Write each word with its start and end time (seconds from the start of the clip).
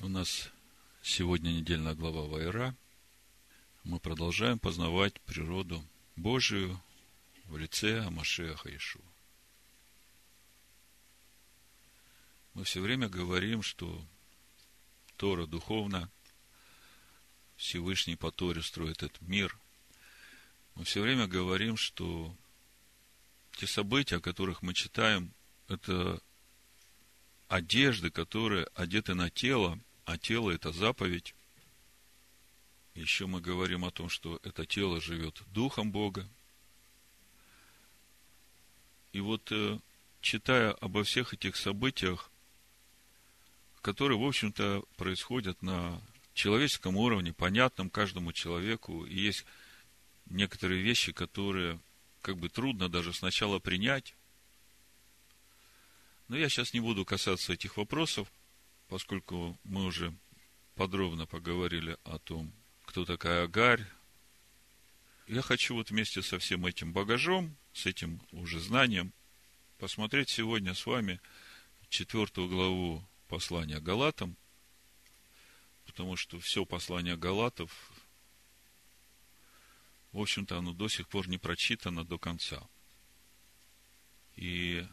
У 0.00 0.06
нас 0.06 0.48
сегодня 1.02 1.50
недельная 1.50 1.96
глава 1.96 2.22
Вайра. 2.22 2.76
Мы 3.82 3.98
продолжаем 3.98 4.60
познавать 4.60 5.20
природу 5.22 5.84
Божию 6.14 6.80
в 7.46 7.58
лице 7.58 8.04
Амашеха 8.04 8.74
Ишуа. 8.76 9.02
Мы 12.54 12.62
все 12.62 12.80
время 12.80 13.08
говорим, 13.08 13.60
что 13.62 14.00
Тора 15.16 15.46
духовна, 15.46 16.08
Всевышний 17.56 18.14
по 18.14 18.30
Торе 18.30 18.62
строит 18.62 19.02
этот 19.02 19.20
мир. 19.22 19.58
Мы 20.76 20.84
все 20.84 21.02
время 21.02 21.26
говорим, 21.26 21.76
что 21.76 22.32
те 23.56 23.66
события, 23.66 24.18
о 24.18 24.20
которых 24.20 24.62
мы 24.62 24.74
читаем, 24.74 25.34
это 25.66 26.22
одежды, 27.48 28.12
которые 28.12 28.68
одеты 28.74 29.14
на 29.14 29.28
тело, 29.28 29.80
а 30.08 30.16
тело– 30.16 30.50
это 30.52 30.72
заповедь. 30.72 31.34
Еще 32.94 33.26
мы 33.26 33.42
говорим 33.42 33.84
о 33.84 33.90
том, 33.90 34.08
что 34.08 34.40
это 34.42 34.64
тело 34.64 35.02
живет 35.02 35.42
Духом 35.48 35.92
Бога. 35.92 36.26
И 39.12 39.20
вот, 39.20 39.52
э, 39.52 39.78
читая 40.22 40.72
обо 40.72 41.04
всех 41.04 41.34
этих 41.34 41.56
событиях, 41.56 42.30
которые, 43.82 44.18
в 44.18 44.24
общем-то, 44.24 44.82
происходят 44.96 45.60
на 45.60 46.00
человеческом 46.32 46.96
уровне, 46.96 47.34
понятном 47.34 47.90
каждому 47.90 48.32
человеку, 48.32 49.04
и 49.04 49.14
есть 49.14 49.44
некоторые 50.30 50.80
вещи, 50.80 51.12
которые 51.12 51.78
как 52.22 52.38
бы 52.38 52.48
трудно 52.48 52.88
даже 52.88 53.12
сначала 53.12 53.58
принять, 53.58 54.14
но 56.28 56.38
я 56.38 56.48
сейчас 56.48 56.72
не 56.72 56.80
буду 56.80 57.04
касаться 57.04 57.52
этих 57.52 57.76
вопросов, 57.76 58.32
поскольку 58.88 59.58
мы 59.64 59.84
уже 59.84 60.14
подробно 60.74 61.26
поговорили 61.26 61.96
о 62.04 62.18
том, 62.18 62.52
кто 62.84 63.04
такая 63.04 63.44
Агарь. 63.44 63.86
Я 65.26 65.42
хочу 65.42 65.74
вот 65.74 65.90
вместе 65.90 66.22
со 66.22 66.38
всем 66.38 66.64
этим 66.64 66.92
багажом, 66.92 67.56
с 67.74 67.86
этим 67.86 68.20
уже 68.32 68.60
знанием, 68.60 69.12
посмотреть 69.78 70.30
сегодня 70.30 70.74
с 70.74 70.86
вами 70.86 71.20
четвертую 71.90 72.48
главу 72.48 73.04
послания 73.28 73.78
Галатам, 73.78 74.36
потому 75.84 76.16
что 76.16 76.40
все 76.40 76.64
послание 76.64 77.16
Галатов, 77.16 77.70
в 80.12 80.20
общем-то, 80.20 80.58
оно 80.58 80.72
до 80.72 80.88
сих 80.88 81.08
пор 81.08 81.28
не 81.28 81.36
прочитано 81.36 82.04
до 82.04 82.18
конца. 82.18 82.66
И 84.36 84.86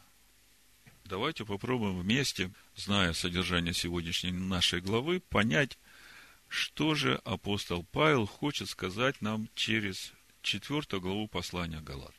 Давайте 1.08 1.44
попробуем 1.44 2.00
вместе, 2.00 2.50
зная 2.74 3.12
содержание 3.12 3.72
сегодняшней 3.72 4.32
нашей 4.32 4.80
главы, 4.80 5.20
понять, 5.20 5.78
что 6.48 6.96
же 6.96 7.20
апостол 7.24 7.84
Павел 7.92 8.26
хочет 8.26 8.68
сказать 8.68 9.20
нам 9.20 9.48
через 9.54 10.12
четвертую 10.42 11.00
главу 11.00 11.28
послания 11.28 11.80
Галат. 11.80 12.14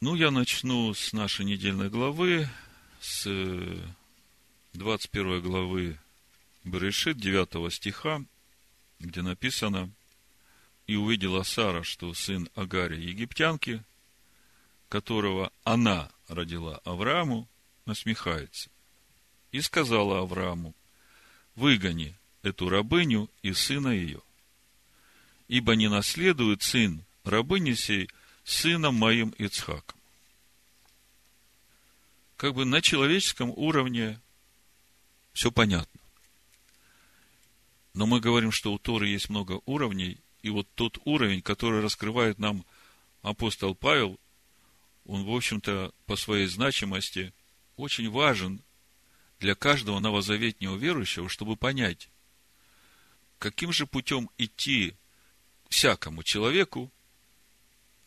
Ну, 0.00 0.14
я 0.14 0.30
начну 0.30 0.94
с 0.94 1.12
нашей 1.12 1.46
недельной 1.46 1.90
главы, 1.90 2.48
с 3.00 3.28
21 4.74 5.40
главы 5.40 5.98
Берешит, 6.62 7.18
9 7.18 7.72
стиха, 7.72 8.24
где 9.00 9.22
написано, 9.22 9.90
«И 10.86 10.94
увидела 10.94 11.42
Сара, 11.42 11.82
что 11.82 12.14
сын 12.14 12.48
Агари 12.54 13.00
египтянки, 13.00 13.82
которого 14.88 15.50
она 15.64 16.10
родила 16.34 16.78
Аврааму, 16.84 17.48
насмехается. 17.86 18.70
И 19.50 19.60
сказала 19.60 20.20
Аврааму, 20.20 20.74
выгони 21.54 22.16
эту 22.42 22.68
рабыню 22.68 23.30
и 23.42 23.52
сына 23.52 23.88
ее, 23.88 24.20
ибо 25.48 25.76
не 25.76 25.88
наследует 25.88 26.62
сын 26.62 27.04
рабыни 27.24 27.74
сей 27.74 28.08
сыном 28.44 28.94
моим 28.94 29.30
Ицхаком. 29.38 30.00
Как 32.36 32.54
бы 32.54 32.64
на 32.64 32.80
человеческом 32.80 33.50
уровне 33.50 34.20
все 35.32 35.52
понятно. 35.52 36.00
Но 37.94 38.06
мы 38.06 38.20
говорим, 38.20 38.50
что 38.50 38.72
у 38.72 38.78
Торы 38.78 39.08
есть 39.08 39.28
много 39.28 39.60
уровней, 39.66 40.18
и 40.42 40.50
вот 40.50 40.66
тот 40.74 40.98
уровень, 41.04 41.42
который 41.42 41.80
раскрывает 41.80 42.38
нам 42.38 42.64
апостол 43.22 43.74
Павел, 43.74 44.18
он, 45.04 45.24
в 45.24 45.30
общем-то, 45.34 45.92
по 46.06 46.16
своей 46.16 46.46
значимости 46.46 47.32
очень 47.76 48.10
важен 48.10 48.62
для 49.40 49.54
каждого 49.54 49.98
новозаветнего 49.98 50.76
верующего, 50.76 51.28
чтобы 51.28 51.56
понять, 51.56 52.08
каким 53.38 53.72
же 53.72 53.86
путем 53.86 54.30
идти 54.38 54.94
всякому 55.68 56.22
человеку, 56.22 56.92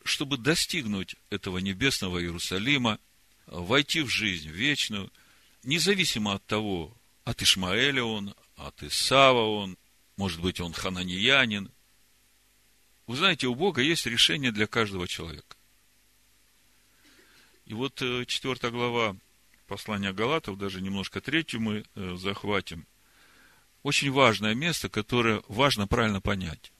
чтобы 0.03 0.37
достигнуть 0.37 1.15
этого 1.29 1.57
небесного 1.57 2.21
Иерусалима, 2.21 2.99
войти 3.47 4.01
в 4.01 4.09
жизнь 4.09 4.49
вечную, 4.49 5.11
независимо 5.63 6.35
от 6.35 6.45
того, 6.45 6.95
от 7.25 7.41
Ишмаэля 7.41 8.03
он, 8.03 8.35
от 8.55 8.81
Исава 8.83 9.41
он, 9.41 9.77
может 10.15 10.39
быть, 10.39 10.59
он 10.59 10.73
хананьянин. 10.73 11.71
Вы 13.07 13.17
знаете, 13.17 13.47
у 13.47 13.55
Бога 13.55 13.81
есть 13.81 14.05
решение 14.05 14.51
для 14.51 14.67
каждого 14.67 15.07
человека. 15.07 15.54
И 17.65 17.73
вот 17.73 17.99
э, 18.01 18.25
четвертая 18.25 18.69
глава 18.69 19.15
послания 19.65 20.13
Галатов, 20.13 20.57
даже 20.57 20.81
немножко 20.81 21.19
третью 21.19 21.61
мы 21.61 21.83
э, 21.95 22.15
захватим. 22.15 22.85
Очень 23.81 24.11
важное 24.11 24.53
место, 24.53 24.87
которое 24.87 25.41
важно 25.47 25.87
правильно 25.87 26.21
понять. 26.21 26.71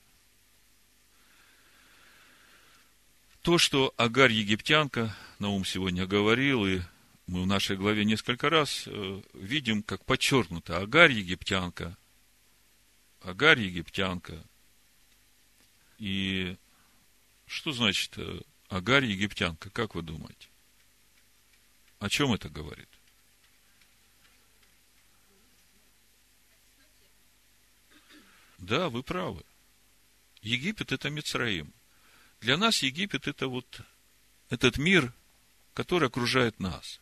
То, 3.41 3.57
что 3.57 3.94
Агарь 3.97 4.31
египтянка, 4.31 5.16
Наум 5.40 5.66
сегодня 5.66 6.06
говорил, 6.06 6.66
и 6.66 6.81
мы 7.25 7.44
в 7.44 7.47
нашей 7.47 7.78
главе 7.78 8.06
несколько 8.06 8.52
раз 8.52 8.84
э, 8.85 9.22
видим, 9.34 9.81
как 9.81 10.06
подчеркнуто, 10.06 10.78
Агарь 10.78 11.13
египтянка, 11.13 11.97
Агарь 13.22 13.62
египтянка. 13.62 14.44
И 15.97 16.57
что 17.47 17.72
значит 17.72 18.16
Агарь 18.69 19.06
египтянка, 19.06 19.72
как 19.72 19.96
вы 19.96 20.03
думаете? 20.03 20.47
О 22.00 22.10
чем 22.10 22.34
это 22.34 22.50
говорит? 22.50 22.90
Да, 28.58 28.90
вы 28.90 29.04
правы. 29.04 29.44
Египет– 30.42 30.92
это 30.94 31.10
Мицраим. 31.10 31.74
Для 32.42 32.58
нас 32.58 32.84
Египет– 32.84 33.28
это 33.30 33.48
вот 33.48 33.82
этот 34.50 34.78
мир, 34.78 35.14
который 35.74 36.08
окружает 36.08 36.60
нас. 36.60 37.00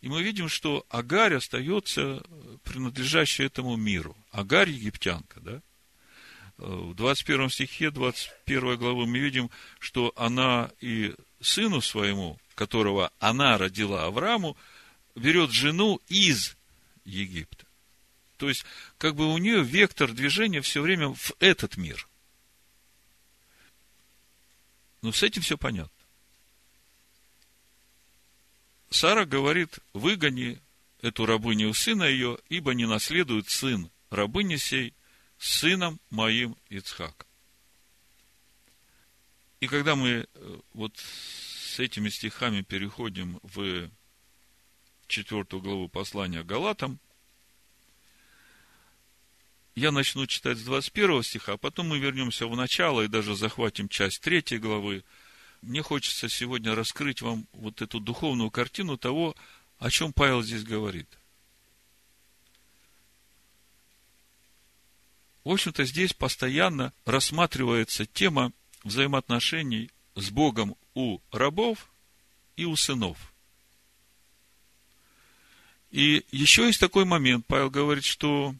И 0.00 0.08
мы 0.08 0.22
видим, 0.22 0.48
что 0.48 0.86
Агарь 0.88 1.34
остается 1.34 2.22
принадлежащей 2.62 3.44
этому 3.44 3.76
миру. 3.76 4.16
Агарь– 4.30 4.70
египтянка, 4.70 5.40
да? 5.40 5.62
В 6.56 6.94
21 6.94 7.50
стихе 7.50 7.90
21 7.90 8.76
главы 8.76 9.06
мы 9.06 9.18
видим, 9.18 9.50
что 9.78 10.12
она 10.16 10.72
и 10.80 11.14
сыну 11.40 11.80
своему 11.80 12.40
которого 12.58 13.12
она 13.20 13.56
родила 13.56 14.06
Аврааму, 14.06 14.56
берет 15.14 15.52
жену 15.52 16.00
из 16.08 16.56
Египта. 17.04 17.64
То 18.36 18.48
есть, 18.48 18.64
как 18.98 19.14
бы 19.14 19.32
у 19.32 19.38
нее 19.38 19.62
вектор 19.62 20.10
движения 20.10 20.60
все 20.60 20.82
время 20.82 21.14
в 21.14 21.32
этот 21.38 21.76
мир. 21.76 22.08
Но 25.02 25.12
с 25.12 25.22
этим 25.22 25.42
все 25.42 25.56
понятно. 25.56 25.92
Сара 28.90 29.24
говорит, 29.24 29.78
выгони 29.92 30.60
эту 31.00 31.26
рабыню 31.26 31.72
сына 31.74 32.02
ее, 32.02 32.38
ибо 32.48 32.74
не 32.74 32.86
наследует 32.86 33.48
сын 33.48 33.88
рабыни 34.10 34.56
сей 34.56 34.94
сыном 35.38 36.00
моим 36.10 36.56
Ицхаком. 36.70 37.28
И 39.60 39.68
когда 39.68 39.94
мы 39.94 40.26
э, 40.34 40.60
вот 40.72 40.92
с 41.78 41.80
этими 41.80 42.08
стихами 42.08 42.62
переходим 42.62 43.38
в 43.44 43.88
четвертую 45.06 45.62
главу 45.62 45.88
послания 45.88 46.42
Галатам. 46.42 46.98
Я 49.76 49.92
начну 49.92 50.26
читать 50.26 50.58
с 50.58 50.64
21 50.64 51.22
стиха, 51.22 51.52
а 51.52 51.56
потом 51.56 51.86
мы 51.86 52.00
вернемся 52.00 52.48
в 52.48 52.56
начало 52.56 53.02
и 53.02 53.06
даже 53.06 53.36
захватим 53.36 53.88
часть 53.88 54.22
третьей 54.22 54.58
главы. 54.58 55.04
Мне 55.62 55.80
хочется 55.82 56.28
сегодня 56.28 56.74
раскрыть 56.74 57.22
вам 57.22 57.46
вот 57.52 57.80
эту 57.80 58.00
духовную 58.00 58.50
картину 58.50 58.98
того, 58.98 59.36
о 59.78 59.88
чем 59.88 60.12
Павел 60.12 60.42
здесь 60.42 60.64
говорит. 60.64 61.08
В 65.44 65.50
общем-то, 65.50 65.84
здесь 65.84 66.12
постоянно 66.12 66.92
рассматривается 67.04 68.04
тема 68.04 68.52
взаимоотношений 68.82 69.92
с 70.20 70.30
Богом 70.30 70.76
у 70.94 71.20
рабов 71.30 71.88
и 72.56 72.64
у 72.64 72.76
сынов. 72.76 73.32
И 75.90 76.24
еще 76.30 76.66
есть 76.66 76.80
такой 76.80 77.04
момент, 77.04 77.46
Павел 77.46 77.70
говорит, 77.70 78.04
что 78.04 78.54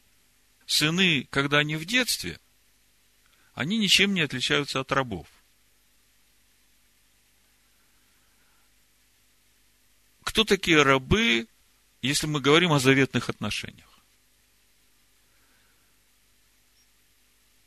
сыны, 0.67 1.27
когда 1.31 1.59
они 1.59 1.77
в 1.77 1.85
детстве, 1.85 2.39
они 3.55 3.77
ничем 3.77 4.15
не 4.15 4.21
отличаются 4.21 4.81
от 4.81 4.93
рабов. 4.93 5.27
Кто 10.23 10.45
такие 10.45 10.83
рабы, 10.83 11.49
если 12.01 12.27
мы 12.27 12.41
говорим 12.41 12.73
о 12.73 12.79
заветных 12.79 13.29
отношениях? 13.29 13.88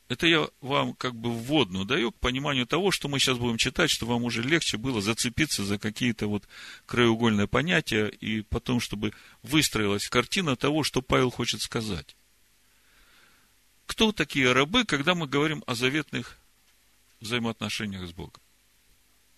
Это 0.08 0.26
я 0.26 0.48
вам 0.60 0.94
как 0.94 1.14
бы 1.14 1.32
вводную 1.32 1.84
даю 1.84 2.12
к 2.12 2.18
пониманию 2.18 2.66
того, 2.66 2.90
что 2.90 3.08
мы 3.08 3.18
сейчас 3.18 3.38
будем 3.38 3.56
читать, 3.56 3.90
чтобы 3.90 4.12
вам 4.12 4.24
уже 4.24 4.42
легче 4.42 4.76
было 4.76 5.00
зацепиться 5.00 5.64
за 5.64 5.78
какие-то 5.78 6.26
вот 6.26 6.46
краеугольные 6.86 7.46
понятия, 7.46 8.08
и 8.08 8.42
потом, 8.42 8.80
чтобы 8.80 9.12
выстроилась 9.42 10.08
картина 10.08 10.56
того, 10.56 10.82
что 10.82 11.00
Павел 11.00 11.30
хочет 11.30 11.62
сказать. 11.62 12.14
Кто 13.86 14.12
такие 14.12 14.52
рабы, 14.52 14.84
когда 14.84 15.14
мы 15.14 15.26
говорим 15.26 15.62
о 15.66 15.74
заветных 15.74 16.38
взаимоотношениях 17.20 18.06
с 18.08 18.12
Богом? 18.12 18.40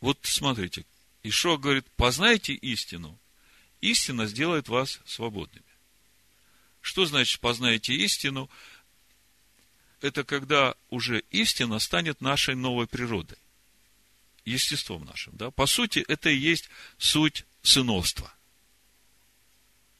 Вот 0.00 0.18
смотрите, 0.22 0.86
Ишо 1.22 1.56
говорит, 1.56 1.86
познайте 1.96 2.52
истину, 2.52 3.18
истина 3.80 4.26
сделает 4.26 4.68
вас 4.68 5.00
свободными. 5.06 5.64
Что 6.80 7.06
значит 7.06 7.40
познайте 7.40 7.94
истину? 7.94 8.50
Это 10.04 10.22
когда 10.22 10.74
уже 10.90 11.20
истина 11.30 11.78
станет 11.78 12.20
нашей 12.20 12.54
новой 12.54 12.86
природой, 12.86 13.38
естеством 14.44 15.06
нашим. 15.06 15.34
Да? 15.34 15.50
По 15.50 15.64
сути, 15.64 16.04
это 16.06 16.28
и 16.28 16.36
есть 16.36 16.68
суть 16.98 17.46
сыновства. 17.62 18.30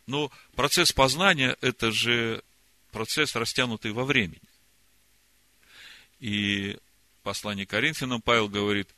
Но 0.06 0.31
процесс 0.55 0.93
познания– 0.93 1.56
это 1.62 1.91
же 1.91 2.43
процесс, 2.91 3.35
растянутый 3.35 3.93
во 3.93 4.05
времени. 4.05 4.43
И 6.21 6.77
послание 7.23 7.65
Коринфянам 7.65 8.21
Павел 8.21 8.51
говорит, 8.51 8.91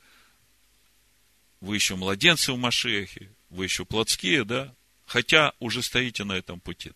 вы 1.61 1.75
еще 1.75 1.95
младенцы 1.95 2.51
в 2.51 2.57
Машехе, 2.57 3.31
вы 3.49 3.63
еще 3.63 3.85
плотские, 3.85 4.43
да, 4.43 4.75
хотя 5.05 5.53
уже 5.59 5.81
стоите 5.81 6.25
на 6.25 6.33
этом 6.33 6.59
пути. 6.59 6.91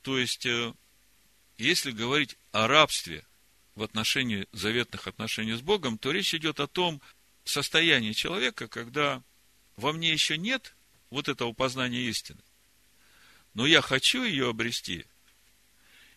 То 0.00 0.16
есть, 0.16 0.46
э, 0.46 0.72
если 1.58 1.90
говорить 1.90 2.36
о 2.52 2.66
рабстве 2.68 3.24
в 3.74 3.82
отношении 3.82 4.46
заветных 4.52 5.06
отношений 5.06 5.54
с 5.54 5.60
Богом, 5.60 5.98
то 5.98 6.12
речь 6.12 6.34
идет 6.34 6.60
о 6.60 6.66
том 6.66 7.02
состоянии 7.44 8.12
человека, 8.12 8.68
когда 8.68 9.22
во 9.76 9.92
мне 9.92 10.12
еще 10.12 10.38
нет 10.38 10.74
вот 11.10 11.28
этого 11.28 11.52
познания 11.52 12.00
истины, 12.02 12.40
но 13.54 13.66
я 13.66 13.80
хочу 13.80 14.24
ее 14.24 14.50
обрести, 14.50 15.04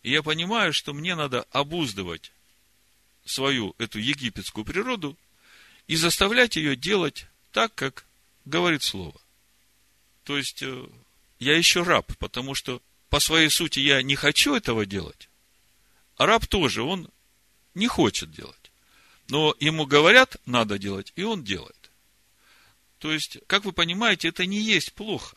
и 0.02 0.10
я 0.10 0.22
понимаю, 0.22 0.72
что 0.72 0.92
мне 0.92 1.14
надо 1.14 1.42
обуздывать 1.50 2.32
свою 3.24 3.74
эту 3.78 3.98
египетскую 3.98 4.64
природу 4.64 5.16
и 5.86 5.96
заставлять 5.96 6.56
ее 6.56 6.76
делать 6.76 7.26
так, 7.52 7.74
как 7.74 8.04
говорит 8.44 8.82
Слово. 8.82 9.20
То 10.24 10.36
есть, 10.36 10.62
э, 10.62 10.86
я 11.38 11.56
еще 11.56 11.82
раб, 11.82 12.16
потому 12.18 12.54
что 12.54 12.82
по 13.08 13.20
своей 13.20 13.48
сути 13.48 13.80
я 13.80 14.02
не 14.02 14.16
хочу 14.16 14.54
этого 14.54 14.86
делать, 14.86 15.28
а 16.22 16.26
раб 16.26 16.46
тоже, 16.46 16.84
он 16.84 17.10
не 17.74 17.88
хочет 17.88 18.30
делать. 18.30 18.70
Но 19.28 19.56
ему 19.58 19.86
говорят, 19.86 20.36
надо 20.46 20.78
делать, 20.78 21.12
и 21.16 21.24
он 21.24 21.42
делает. 21.42 21.90
То 22.98 23.12
есть, 23.12 23.38
как 23.48 23.64
вы 23.64 23.72
понимаете, 23.72 24.28
это 24.28 24.46
не 24.46 24.60
есть 24.60 24.92
плохо. 24.92 25.36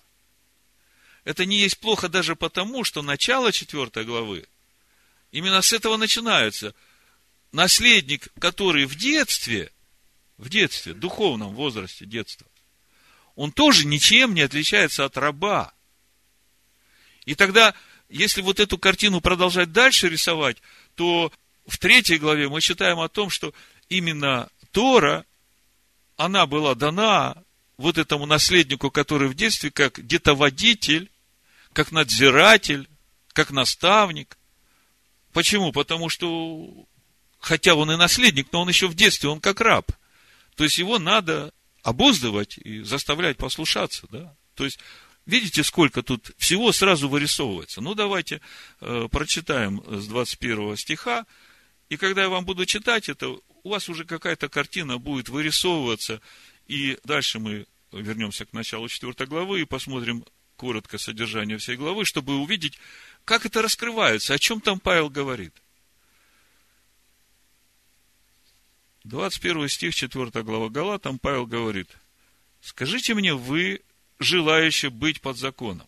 Это 1.23 1.45
не 1.45 1.57
есть 1.57 1.79
плохо 1.79 2.07
даже 2.07 2.35
потому, 2.35 2.83
что 2.83 3.01
начало 3.01 3.51
четвертой 3.51 4.05
главы, 4.05 4.47
именно 5.31 5.63
с 5.63 5.73
этого 5.73 5.97
начинается. 5.97 6.75
Наследник, 7.51 8.27
который 8.37 8.85
в 8.85 8.95
детстве, 8.95 9.71
в 10.37 10.49
детстве, 10.49 10.93
духовном 10.93 11.55
возрасте 11.55 12.05
детства, 12.05 12.45
он 13.33 13.51
тоже 13.51 13.87
ничем 13.87 14.35
не 14.35 14.41
отличается 14.41 15.03
от 15.03 15.17
раба. 15.17 15.73
И 17.25 17.33
тогда 17.33 17.73
если 18.09 18.41
вот 18.41 18.59
эту 18.59 18.77
картину 18.77 19.19
продолжать 19.21 19.71
дальше 19.71 20.09
рисовать, 20.09 20.57
то 20.95 21.31
в 21.68 21.77
третьей 21.77 22.18
главе 22.18 22.50
мы 22.50 22.62
читаем 22.62 23.00
о 23.00 23.09
том, 23.09 23.30
что 23.30 23.53
именно 23.89 24.50
Тора, 24.71 25.25
она 26.18 26.45
была 26.45 26.75
дана 26.75 27.38
вот 27.77 27.97
этому 27.97 28.25
наследнику, 28.25 28.89
который 28.89 29.27
в 29.27 29.36
детстве 29.36 29.71
как 29.71 29.97
где-то 29.97 30.33
водитель, 30.33 31.12
как 31.74 31.92
надзиратель, 31.92 32.88
как 33.33 33.51
наставник. 33.51 34.38
Почему? 35.33 35.71
Потому 35.71 36.07
что, 36.07 36.88
хотя 37.39 37.75
он 37.75 37.92
и 37.92 37.97
наследник, 37.97 38.47
но 38.51 38.62
он 38.62 38.69
еще 38.69 38.88
в 38.88 38.95
детстве, 38.95 39.30
он 39.30 39.42
как 39.42 39.59
раб. 39.59 39.92
То 40.56 40.63
есть 40.63 40.77
его 40.77 41.00
надо 41.00 41.53
обуздывать 41.83 42.57
и 42.57 42.81
заставлять 42.81 43.38
послушаться, 43.38 44.07
да. 44.09 44.33
То 44.56 44.63
есть 44.63 44.80
Видите, 45.25 45.63
сколько 45.63 46.04
тут 46.04 46.31
всего 46.38 46.72
сразу 46.72 47.10
вырисовывается. 47.10 47.81
Ну, 47.81 47.95
давайте 47.95 48.42
э, 48.80 49.07
прочитаем 49.12 49.83
с 49.88 50.07
21 50.07 50.77
стиха. 50.77 51.25
И 51.89 51.98
когда 51.98 52.24
я 52.24 52.30
вам 52.30 52.45
буду 52.45 52.66
читать 52.66 53.10
это, 53.10 53.30
у 53.30 53.69
вас 53.69 53.89
уже 53.89 54.06
какая-то 54.06 54.50
картина 54.50 55.00
будет 55.00 55.30
вырисовываться. 55.30 56.22
И 56.68 57.00
дальше 57.04 57.39
мы 57.39 57.66
вернемся 57.92 58.45
к 58.45 58.54
началу 58.54 58.88
4 58.88 59.25
главы 59.25 59.62
и 59.62 59.66
посмотрим 59.66 60.25
коротко 60.57 60.98
содержание 60.98 61.57
всей 61.57 61.75
главы, 61.75 62.06
чтобы 62.06 62.36
увидеть, 62.36 62.78
как 63.24 63.45
это 63.45 63.62
раскрывается, 63.62 64.33
о 64.33 64.39
чем 64.39 64.62
там 64.62 64.80
Павел 64.80 65.10
говорит. 65.10 65.54
21 69.06 69.69
стих, 69.69 69.95
4 69.95 70.44
глава 70.44 70.69
Галатам, 70.69 71.19
Павел 71.19 71.45
говорит, 71.45 71.89
«Скажите 72.62 73.13
мне 73.13 73.33
вы, 73.36 73.81
желающие 74.19 74.91
быть 74.91 75.21
под 75.21 75.38
законом. 75.38 75.88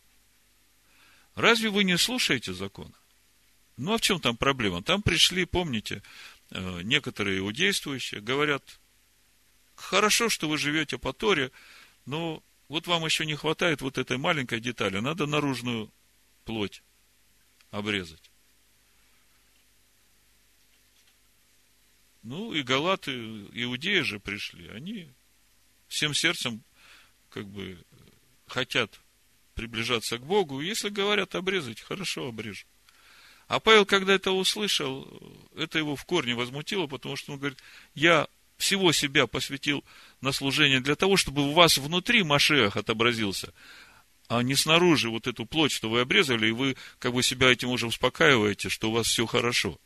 Разве 1.36 1.70
вы 1.70 1.84
не 1.84 1.98
слушаете 1.98 2.54
закона? 2.54 2.94
Ну, 3.78 3.94
а 3.94 3.98
в 3.98 4.02
чем 4.02 4.20
там 4.20 4.36
проблема? 4.36 4.82
Там 4.82 5.04
пришли, 5.04 5.46
помните, 5.46 6.02
э, 6.50 6.82
некоторые 6.82 7.40
иудействующие, 7.40 8.22
говорят, 8.22 8.80
хорошо, 9.76 10.30
что 10.30 10.50
вы 10.50 10.58
живете 10.58 10.98
по 10.98 11.14
Торе, 11.14 11.52
но 12.06 12.42
вот 12.68 12.88
вам 12.88 13.06
еще 13.06 13.26
не 13.26 13.36
хватает 13.36 13.82
вот 13.82 13.98
этой 13.98 14.18
маленькой 14.18 14.60
детали, 14.60 15.00
надо 15.00 15.28
наружную 15.28 15.92
плоть 16.44 16.82
обрезать. 17.70 18.32
Ну, 22.24 22.54
и 22.54 22.64
галаты, 22.64 23.14
иудеи 23.54 24.02
же 24.02 24.20
пришли, 24.20 24.68
они 24.70 25.14
всем 25.88 26.14
сердцем 26.14 26.64
как 27.30 27.48
бы 27.48 27.78
хотят 28.48 29.00
приближаться 29.54 30.18
к 30.18 30.26
Богу, 30.26 30.62
если 30.62 30.90
говорят 30.90 31.36
обрезать, 31.36 31.82
хорошо 31.82 32.28
обрежу. 32.28 32.66
А 33.48 33.60
Павел, 33.60 33.86
когда 33.86 34.14
это 34.14 34.32
услышал, 34.32 35.08
это 35.56 35.78
его 35.80 35.96
в 35.96 36.04
корне 36.06 36.36
возмутило, 36.36 36.88
потому 36.88 37.16
что 37.16 37.34
он 37.34 37.40
говорит, 37.40 37.60
я 37.96 38.28
всего 38.58 38.92
себя 38.92 39.28
посвятил 39.28 39.84
на 40.22 40.32
служение 40.32 40.82
для 40.82 40.96
того, 40.96 41.16
чтобы 41.16 41.48
у 41.48 41.54
вас 41.54 41.78
внутри 41.78 42.24
Машех 42.24 42.76
отобразился, 42.76 43.54
а 44.28 44.42
не 44.44 44.56
снаружи 44.56 45.10
вот 45.10 45.28
эту 45.28 45.46
плоть, 45.46 45.72
что 45.72 45.90
вы 45.90 46.02
обрезали, 46.02 46.48
и 46.48 46.52
вы 46.52 46.76
как 47.00 47.14
бы 47.14 47.24
себя 47.24 47.50
этим 47.50 47.70
уже 47.70 47.88
успокаиваете, 47.88 48.70
что 48.70 48.90
у 48.90 48.94
вас 48.94 49.08
все 49.08 49.26
хорошо. 49.26 49.80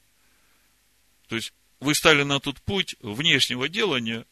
То 1.27 1.36
есть, 1.36 1.53
вы 1.80 1.94
стали 1.94 2.24
на 2.24 2.39
тот 2.39 2.62
путь 2.62 2.96
внешнего 3.00 3.70
делания, 3.70 4.25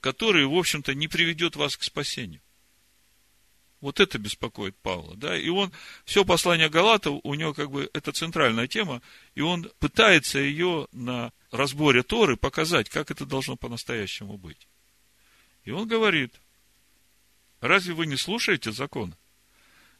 который, 0.00 0.46
в 0.46 0.54
общем-то, 0.54 0.94
не 0.94 1.08
приведет 1.08 1.56
вас 1.56 1.76
к 1.76 1.82
спасению. 1.82 2.40
Вот 3.80 3.98
это 3.98 4.18
беспокоит 4.18 4.76
Павла, 4.76 5.16
да, 5.16 5.38
и 5.38 5.48
он, 5.48 5.72
все 6.04 6.24
послание 6.24 6.68
Галатов, 6.68 7.20
у 7.22 7.34
него 7.34 7.54
как 7.54 7.70
бы 7.70 7.88
это 7.94 8.12
центральная 8.12 8.68
тема, 8.68 9.00
и 9.34 9.40
он 9.40 9.70
пытается 9.78 10.38
ее 10.38 10.86
на 10.92 11.32
разборе 11.50 12.02
Торы 12.02 12.36
показать, 12.36 12.90
как 12.90 13.10
это 13.10 13.24
должно 13.24 13.56
по-настоящему 13.56 14.36
быть. 14.36 14.68
И 15.64 15.70
он 15.70 15.88
говорит, 15.88 16.34
разве 17.60 17.94
вы 17.94 18.06
не 18.06 18.16
слушаете 18.16 18.70
закона? 18.70 19.16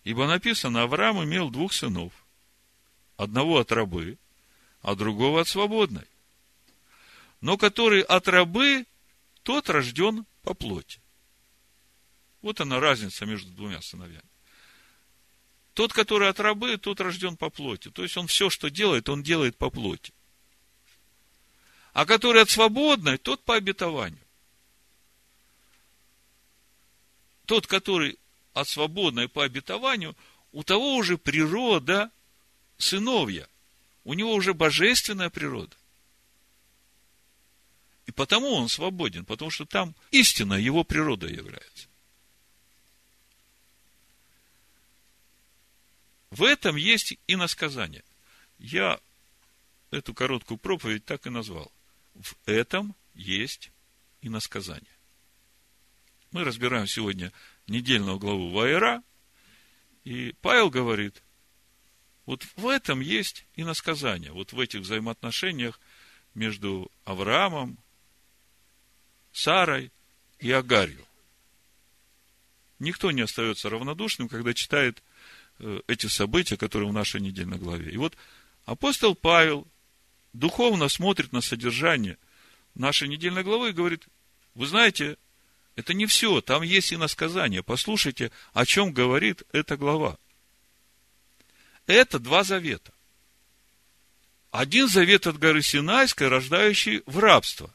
Ибо 0.04 0.26
написано, 0.26 0.82
Авраам 0.82 1.24
имел 1.24 1.48
двух 1.50 1.72
сынов, 1.72 2.12
одного 3.16 3.58
от 3.58 3.72
рабы, 3.72 4.18
а 4.82 4.94
другого 4.94 5.40
от 5.40 5.48
свободной. 5.48 6.06
Но 7.40 7.56
который 7.56 8.02
от 8.02 8.28
рабы, 8.28 8.84
тот 9.42 9.70
рожден 9.70 10.26
по 10.42 10.52
плоти. 10.52 11.00
Вот 12.42 12.60
она 12.60 12.80
разница 12.80 13.26
между 13.26 13.50
двумя 13.50 13.80
сыновьями. 13.82 14.24
Тот, 15.74 15.92
который 15.92 16.28
от 16.28 16.40
рабы, 16.40 16.76
тот 16.78 17.00
рожден 17.00 17.36
по 17.36 17.50
плоти. 17.50 17.90
То 17.90 18.02
есть 18.02 18.16
он 18.16 18.26
все, 18.26 18.50
что 18.50 18.70
делает, 18.70 19.08
он 19.08 19.22
делает 19.22 19.56
по 19.56 19.70
плоти. 19.70 20.12
А 21.92 22.06
который 22.06 22.42
от 22.42 22.50
свободной, 22.50 23.18
тот 23.18 23.42
по 23.44 23.56
обетованию. 23.56 24.20
Тот, 27.46 27.66
который 27.66 28.18
от 28.52 28.68
свободной 28.68 29.28
по 29.28 29.44
обетованию, 29.44 30.16
у 30.52 30.62
того 30.62 30.94
уже 30.96 31.18
природа 31.18 32.10
сыновья. 32.78 33.46
У 34.04 34.14
него 34.14 34.34
уже 34.34 34.54
божественная 34.54 35.30
природа. 35.30 35.76
И 38.06 38.12
потому 38.12 38.52
он 38.54 38.68
свободен, 38.68 39.24
потому 39.24 39.50
что 39.50 39.66
там 39.66 39.94
истина 40.10 40.54
его 40.54 40.84
природа 40.84 41.26
является. 41.28 41.89
В 46.30 46.44
этом 46.44 46.76
есть 46.76 47.18
и 47.26 47.36
насказание. 47.36 48.04
Я 48.58 49.00
эту 49.90 50.14
короткую 50.14 50.58
проповедь 50.58 51.04
так 51.04 51.26
и 51.26 51.30
назвал. 51.30 51.72
В 52.14 52.34
этом 52.46 52.94
есть 53.14 53.70
и 54.20 54.28
насказание. 54.28 54.92
Мы 56.30 56.44
разбираем 56.44 56.86
сегодня 56.86 57.32
недельную 57.66 58.18
главу 58.18 58.50
Ваера, 58.50 59.02
и 60.04 60.34
Павел 60.40 60.70
говорит, 60.70 61.22
вот 62.26 62.46
в 62.56 62.68
этом 62.68 63.00
есть 63.00 63.46
и 63.56 63.64
насказание, 63.64 64.30
вот 64.30 64.52
в 64.52 64.60
этих 64.60 64.80
взаимоотношениях 64.80 65.80
между 66.34 66.90
Авраамом, 67.04 67.78
Сарой 69.32 69.90
и 70.38 70.52
Агарью. 70.52 71.04
Никто 72.78 73.10
не 73.10 73.22
остается 73.22 73.68
равнодушным, 73.68 74.28
когда 74.28 74.54
читает 74.54 75.02
эти 75.86 76.06
события, 76.06 76.56
которые 76.56 76.88
в 76.88 76.92
нашей 76.94 77.20
недельной 77.20 77.58
главе. 77.58 77.92
И 77.92 77.96
вот 77.96 78.16
апостол 78.64 79.14
Павел 79.14 79.66
духовно 80.32 80.88
смотрит 80.88 81.32
на 81.32 81.40
содержание 81.40 82.16
нашей 82.74 83.08
недельной 83.08 83.42
главы 83.42 83.70
и 83.70 83.72
говорит, 83.72 84.06
вы 84.54 84.66
знаете, 84.66 85.16
это 85.76 85.94
не 85.94 86.06
все, 86.06 86.40
там 86.40 86.62
есть 86.62 86.92
и 86.92 86.96
насказание. 86.96 87.62
Послушайте, 87.62 88.30
о 88.52 88.66
чем 88.66 88.92
говорит 88.92 89.42
эта 89.52 89.76
глава. 89.76 90.18
Это 91.86 92.18
два 92.18 92.44
завета. 92.44 92.92
Один 94.50 94.88
завет 94.88 95.26
от 95.26 95.38
горы 95.38 95.62
Синайской, 95.62 96.28
рождающий 96.28 97.02
в 97.06 97.18
рабство, 97.18 97.72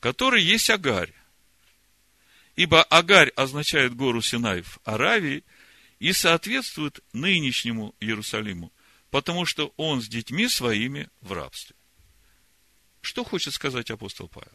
который 0.00 0.42
есть 0.42 0.70
Агарь. 0.70 1.12
Ибо 2.56 2.82
Агарь 2.82 3.28
означает 3.30 3.94
гору 3.94 4.22
Синай 4.22 4.62
в 4.62 4.78
Аравии 4.84 5.44
и 5.98 6.12
соответствует 6.12 7.00
нынешнему 7.12 7.94
Иерусалиму, 8.00 8.72
потому 9.10 9.46
что 9.46 9.72
он 9.76 10.02
с 10.02 10.08
детьми 10.08 10.48
своими 10.48 11.08
в 11.20 11.32
рабстве. 11.32 11.74
Что 13.00 13.24
хочет 13.24 13.54
сказать 13.54 13.90
апостол 13.90 14.28
Павел? 14.28 14.52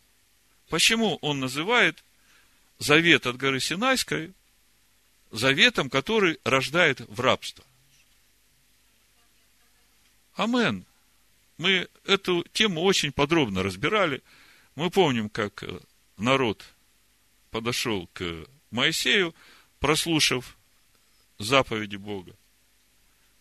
Почему 0.69 1.15
он 1.21 1.39
называет 1.39 2.03
завет 2.81 3.27
от 3.27 3.37
горы 3.37 3.59
Синайской 3.59 4.33
заветом, 5.31 5.89
который 5.89 6.39
рождает 6.43 6.99
в 7.01 7.19
рабство. 7.19 7.63
Амен. 10.35 10.85
Мы 11.57 11.87
эту 12.05 12.43
тему 12.53 12.81
очень 12.81 13.11
подробно 13.11 13.63
разбирали. 13.63 14.23
Мы 14.75 14.89
помним, 14.89 15.29
как 15.29 15.63
народ 16.17 16.65
подошел 17.51 18.07
к 18.13 18.45
Моисею, 18.71 19.35
прослушав 19.79 20.57
заповеди 21.43 21.95
Бога, 21.95 22.35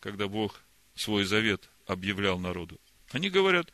когда 0.01 0.29
Бог 0.29 0.63
свой 0.95 1.25
завет 1.25 1.69
объявлял 1.87 2.39
народу. 2.39 2.81
Они 3.11 3.31
говорят, 3.31 3.73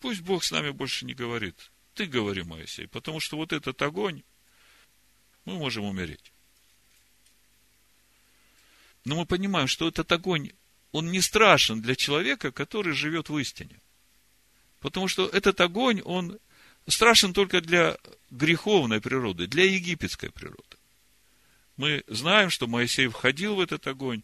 пусть 0.00 0.20
Бог 0.20 0.44
с 0.44 0.50
нами 0.50 0.70
больше 0.70 1.04
не 1.04 1.14
говорит. 1.14 1.70
Ты 1.94 2.06
говори, 2.06 2.42
Моисей, 2.42 2.86
потому 2.86 3.20
что 3.20 3.36
вот 3.36 3.52
этот 3.52 3.80
огонь, 3.82 4.22
мы 5.44 5.54
можем 5.56 5.84
умереть. 5.84 6.32
Но 9.04 9.16
мы 9.16 9.26
понимаем, 9.26 9.66
что 9.66 9.88
этот 9.88 10.10
огонь, 10.12 10.52
он 10.92 11.10
не 11.10 11.20
страшен 11.20 11.82
для 11.82 11.96
человека, 11.96 12.52
который 12.52 12.92
живет 12.92 13.28
в 13.28 13.38
истине. 13.38 13.80
Потому 14.80 15.08
что 15.08 15.28
этот 15.28 15.60
огонь, 15.60 16.00
он 16.02 16.38
страшен 16.86 17.32
только 17.32 17.60
для 17.60 17.98
греховной 18.30 19.00
природы, 19.00 19.46
для 19.46 19.64
египетской 19.64 20.30
природы. 20.30 20.76
Мы 21.76 22.04
знаем, 22.06 22.50
что 22.50 22.66
Моисей 22.66 23.08
входил 23.08 23.56
в 23.56 23.60
этот 23.60 23.86
огонь, 23.86 24.22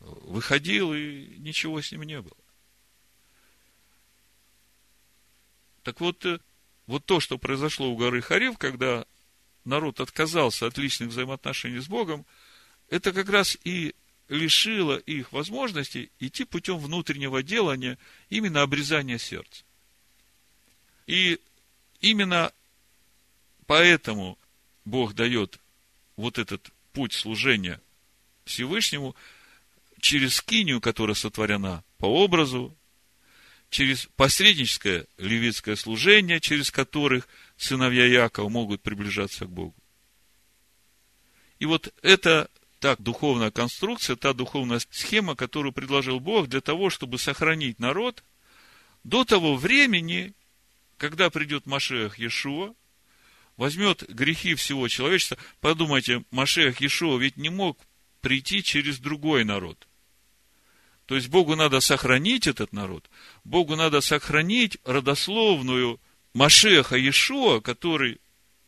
выходил, 0.00 0.94
и 0.94 1.36
ничего 1.38 1.80
с 1.80 1.90
ним 1.92 2.02
не 2.02 2.20
было. 2.20 2.36
Так 5.82 6.00
вот, 6.00 6.24
э, 6.24 6.38
вот 6.86 7.04
то, 7.04 7.20
что 7.20 7.38
произошло 7.38 7.90
у 7.90 7.96
горы 7.96 8.22
Харев, 8.22 8.58
когда 8.58 9.06
народ 9.64 10.00
отказался 10.00 10.66
от 10.66 10.78
личных 10.78 11.10
взаимоотношений 11.10 11.80
с 11.80 11.88
Богом, 11.88 12.26
это 12.88 13.12
как 13.12 13.28
раз 13.28 13.56
и 13.64 13.94
лишило 14.28 14.96
их 14.96 15.32
возможности 15.32 16.10
идти 16.18 16.44
путем 16.44 16.78
внутреннего 16.78 17.42
делания, 17.42 17.98
именно 18.30 18.62
обрезания 18.62 19.18
сердца. 19.18 19.64
И 21.06 21.40
именно 22.00 22.52
поэтому 23.66 24.38
Бог 24.84 25.14
дает 25.14 25.58
вот 26.16 26.38
этот 26.38 26.70
путь 26.94 27.12
служения 27.12 27.78
Всевышнему 28.46 29.14
через 30.00 30.36
скинию, 30.36 30.80
которая 30.80 31.14
сотворена 31.14 31.84
по 31.98 32.06
образу, 32.06 32.74
через 33.68 34.08
посредническое 34.16 35.06
левитское 35.18 35.76
служение, 35.76 36.40
через 36.40 36.70
которых– 36.70 37.28
сыновья 37.56 38.06
Якова 38.06 38.48
могут 38.48 38.82
приближаться 38.82 39.46
к 39.46 39.50
Богу. 39.50 39.74
И 41.58 41.66
вот 41.66 41.92
это 42.02 42.50
та 42.80 42.96
духовная 42.96 43.50
конструкция, 43.50 44.16
та 44.16 44.32
духовная 44.32 44.80
схема, 44.90 45.36
которую 45.36 45.72
предложил 45.72 46.20
Бог 46.20 46.48
для 46.48 46.60
того, 46.60 46.90
чтобы 46.90 47.18
сохранить 47.18 47.78
народ 47.78 48.22
до 49.04 49.24
того 49.24 49.56
времени, 49.56 50.34
когда 50.98 51.30
придет 51.30 51.66
Машех 51.66 52.18
Иешуа, 52.18 52.74
возьмет 53.56 54.02
грехи 54.08 54.54
всего 54.54 54.88
человечества. 54.88 55.38
Подумайте, 55.60 56.24
Машех 56.30 56.80
Иешуа 56.80 57.18
ведь 57.18 57.36
не 57.36 57.50
мог 57.50 57.78
прийти 58.20 58.62
через 58.62 58.98
другой 58.98 59.44
народ. 59.44 59.86
То 61.06 61.16
есть 61.16 61.28
Богу 61.28 61.54
надо 61.54 61.80
сохранить 61.80 62.46
этот 62.46 62.72
народ, 62.72 63.10
Богу 63.44 63.76
надо 63.76 64.00
сохранить 64.00 64.78
родословную 64.84 66.00
Машеха 66.32 66.96
Иешуа, 66.96 67.60
который 67.60 68.20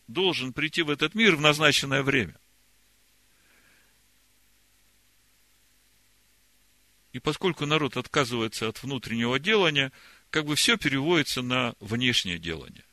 должен 0.06 0.52
прийти 0.52 0.82
в 0.82 0.90
этот 0.90 1.14
мир 1.14 1.36
в 1.36 1.40
назначенное 1.40 2.02
время. 2.02 2.38
И 7.12 7.18
поскольку 7.18 7.64
народ 7.64 7.96
отказывается 7.96 8.68
от 8.68 8.82
внутреннего 8.82 9.38
делания, 9.38 9.90
как 10.28 10.44
бы 10.44 10.54
все 10.54 10.76
переводится 10.76 11.40
на 11.40 11.74
внешнее 11.80 12.38
делание. 12.38 12.84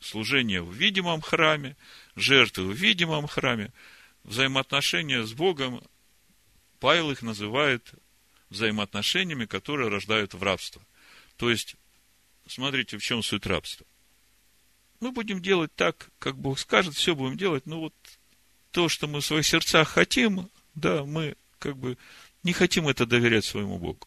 Служение 0.00 0.62
в 0.62 0.72
видимом 0.72 1.20
храме, 1.20 1.76
жертвы 2.14 2.72
в 2.72 2.76
видимом 2.76 3.26
храме, 3.26 3.72
взаимоотношения 4.24 5.24
с 5.24 5.32
Богом, 5.32 5.82
Павел 6.80 7.10
их 7.10 7.22
называет 7.22 7.94
взаимоотношениями, 8.50 9.46
которые 9.46 9.88
рождают 9.88 10.34
в 10.34 10.42
рабство. 10.42 10.82
То 11.36 11.50
есть, 11.50 11.76
смотрите, 12.46 12.98
в 12.98 13.02
чем 13.02 13.22
суть 13.22 13.46
рабства. 13.46 13.86
Мы 15.00 15.12
будем 15.12 15.42
делать 15.42 15.74
так, 15.74 16.10
как 16.18 16.36
Бог 16.36 16.58
скажет, 16.58 16.94
все 16.94 17.14
будем 17.14 17.36
делать, 17.36 17.66
но 17.66 17.80
вот 17.80 17.94
то, 18.70 18.88
что 18.88 19.06
мы 19.06 19.20
в 19.20 19.26
своих 19.26 19.46
сердцах 19.46 19.88
хотим, 19.88 20.50
да, 20.74 21.04
мы 21.04 21.36
как 21.58 21.76
бы 21.76 21.98
не 22.42 22.52
хотим 22.52 22.88
это 22.88 23.06
доверять 23.06 23.44
своему 23.44 23.78
Богу. 23.78 24.06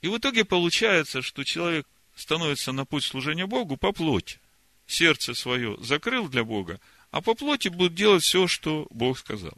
И 0.00 0.08
в 0.08 0.18
итоге 0.18 0.44
получается, 0.44 1.22
что 1.22 1.44
человек 1.44 1.86
становится 2.14 2.72
на 2.72 2.84
путь 2.84 3.04
служения 3.04 3.46
Богу 3.46 3.76
по 3.76 3.92
плоти. 3.92 4.40
Сердце 4.86 5.34
свое 5.34 5.76
закрыл 5.80 6.28
для 6.28 6.44
Бога, 6.44 6.80
а 7.10 7.20
по 7.20 7.34
плоти 7.34 7.68
будет 7.68 7.94
делать 7.94 8.22
все, 8.22 8.46
что 8.46 8.86
Бог 8.90 9.18
сказал. 9.18 9.56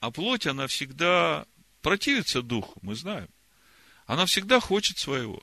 А 0.00 0.10
плоть, 0.10 0.46
она 0.46 0.66
всегда 0.66 1.46
противится 1.82 2.42
духу, 2.42 2.78
мы 2.82 2.94
знаем. 2.94 3.28
Она 4.06 4.26
всегда 4.26 4.60
хочет 4.60 4.98
своего. 4.98 5.42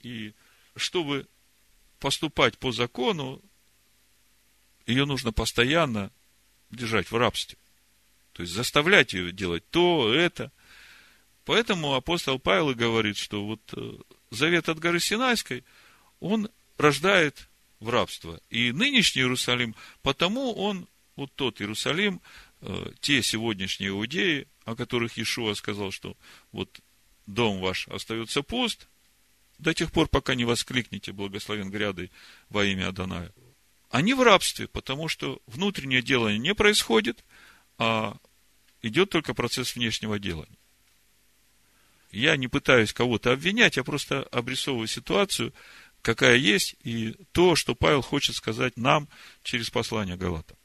И 0.00 0.34
чтобы 0.76 1.28
поступать 1.98 2.58
по 2.58 2.72
закону, 2.72 3.42
ее 4.86 5.04
нужно 5.04 5.32
постоянно 5.32 6.10
держать 6.70 7.10
в 7.10 7.16
рабстве. 7.16 7.58
То 8.32 8.42
есть 8.42 8.54
заставлять 8.54 9.12
ее 9.12 9.32
делать 9.32 9.68
то, 9.70 10.12
это. 10.12 10.50
Поэтому 11.50 11.94
апостол 11.94 12.38
Павел 12.38 12.70
и 12.70 12.74
говорит, 12.74 13.16
что 13.16 13.44
вот 13.44 13.60
э, 13.72 13.94
завет 14.30 14.68
от 14.68 14.78
горы 14.78 15.00
Синайской, 15.00 15.64
он 16.20 16.48
рождает 16.78 17.48
в 17.80 17.88
рабство. 17.88 18.40
И 18.50 18.70
нынешний 18.70 19.22
Иерусалим, 19.22 19.74
потому 20.00 20.54
он, 20.54 20.86
вот 21.16 21.32
тот 21.34 21.60
Иерусалим, 21.60 22.20
э, 22.60 22.92
те 23.00 23.20
сегодняшние 23.20 23.90
иудеи, 23.90 24.46
о 24.64 24.76
которых 24.76 25.18
Иешуа 25.18 25.54
сказал, 25.54 25.90
что 25.90 26.16
вот 26.52 26.80
дом 27.26 27.58
ваш 27.58 27.88
остается 27.88 28.42
пуст, 28.42 28.88
до 29.58 29.74
тех 29.74 29.90
пор, 29.90 30.06
пока 30.06 30.36
не 30.36 30.44
воскликнете 30.44 31.10
благословен 31.10 31.68
грядой 31.68 32.12
во 32.48 32.64
имя 32.64 32.90
Аданая. 32.90 33.32
они 33.90 34.14
в 34.14 34.22
рабстве, 34.22 34.68
потому 34.68 35.08
что 35.08 35.42
внутреннее 35.48 36.00
делание 36.00 36.38
не 36.38 36.54
происходит, 36.54 37.24
а 37.76 38.16
идет 38.82 39.10
только 39.10 39.34
процесс 39.34 39.74
внешнего 39.74 40.20
делания. 40.20 40.59
Я 42.10 42.36
не 42.36 42.48
пытаюсь 42.48 42.92
кого-то 42.92 43.32
обвинять, 43.32 43.76
я 43.76 43.84
просто 43.84 44.22
обрисовываю 44.24 44.88
ситуацию, 44.88 45.54
какая 46.02 46.36
есть, 46.36 46.76
и 46.82 47.14
то, 47.32 47.54
что 47.54 47.74
Павел 47.74 48.02
хочет 48.02 48.36
сказать 48.36 48.76
нам 48.76 49.08
через 49.42 49.70
послание 49.70 50.16
Галата. 50.16 50.56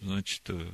Значит, 0.00 0.42
э, 0.48 0.70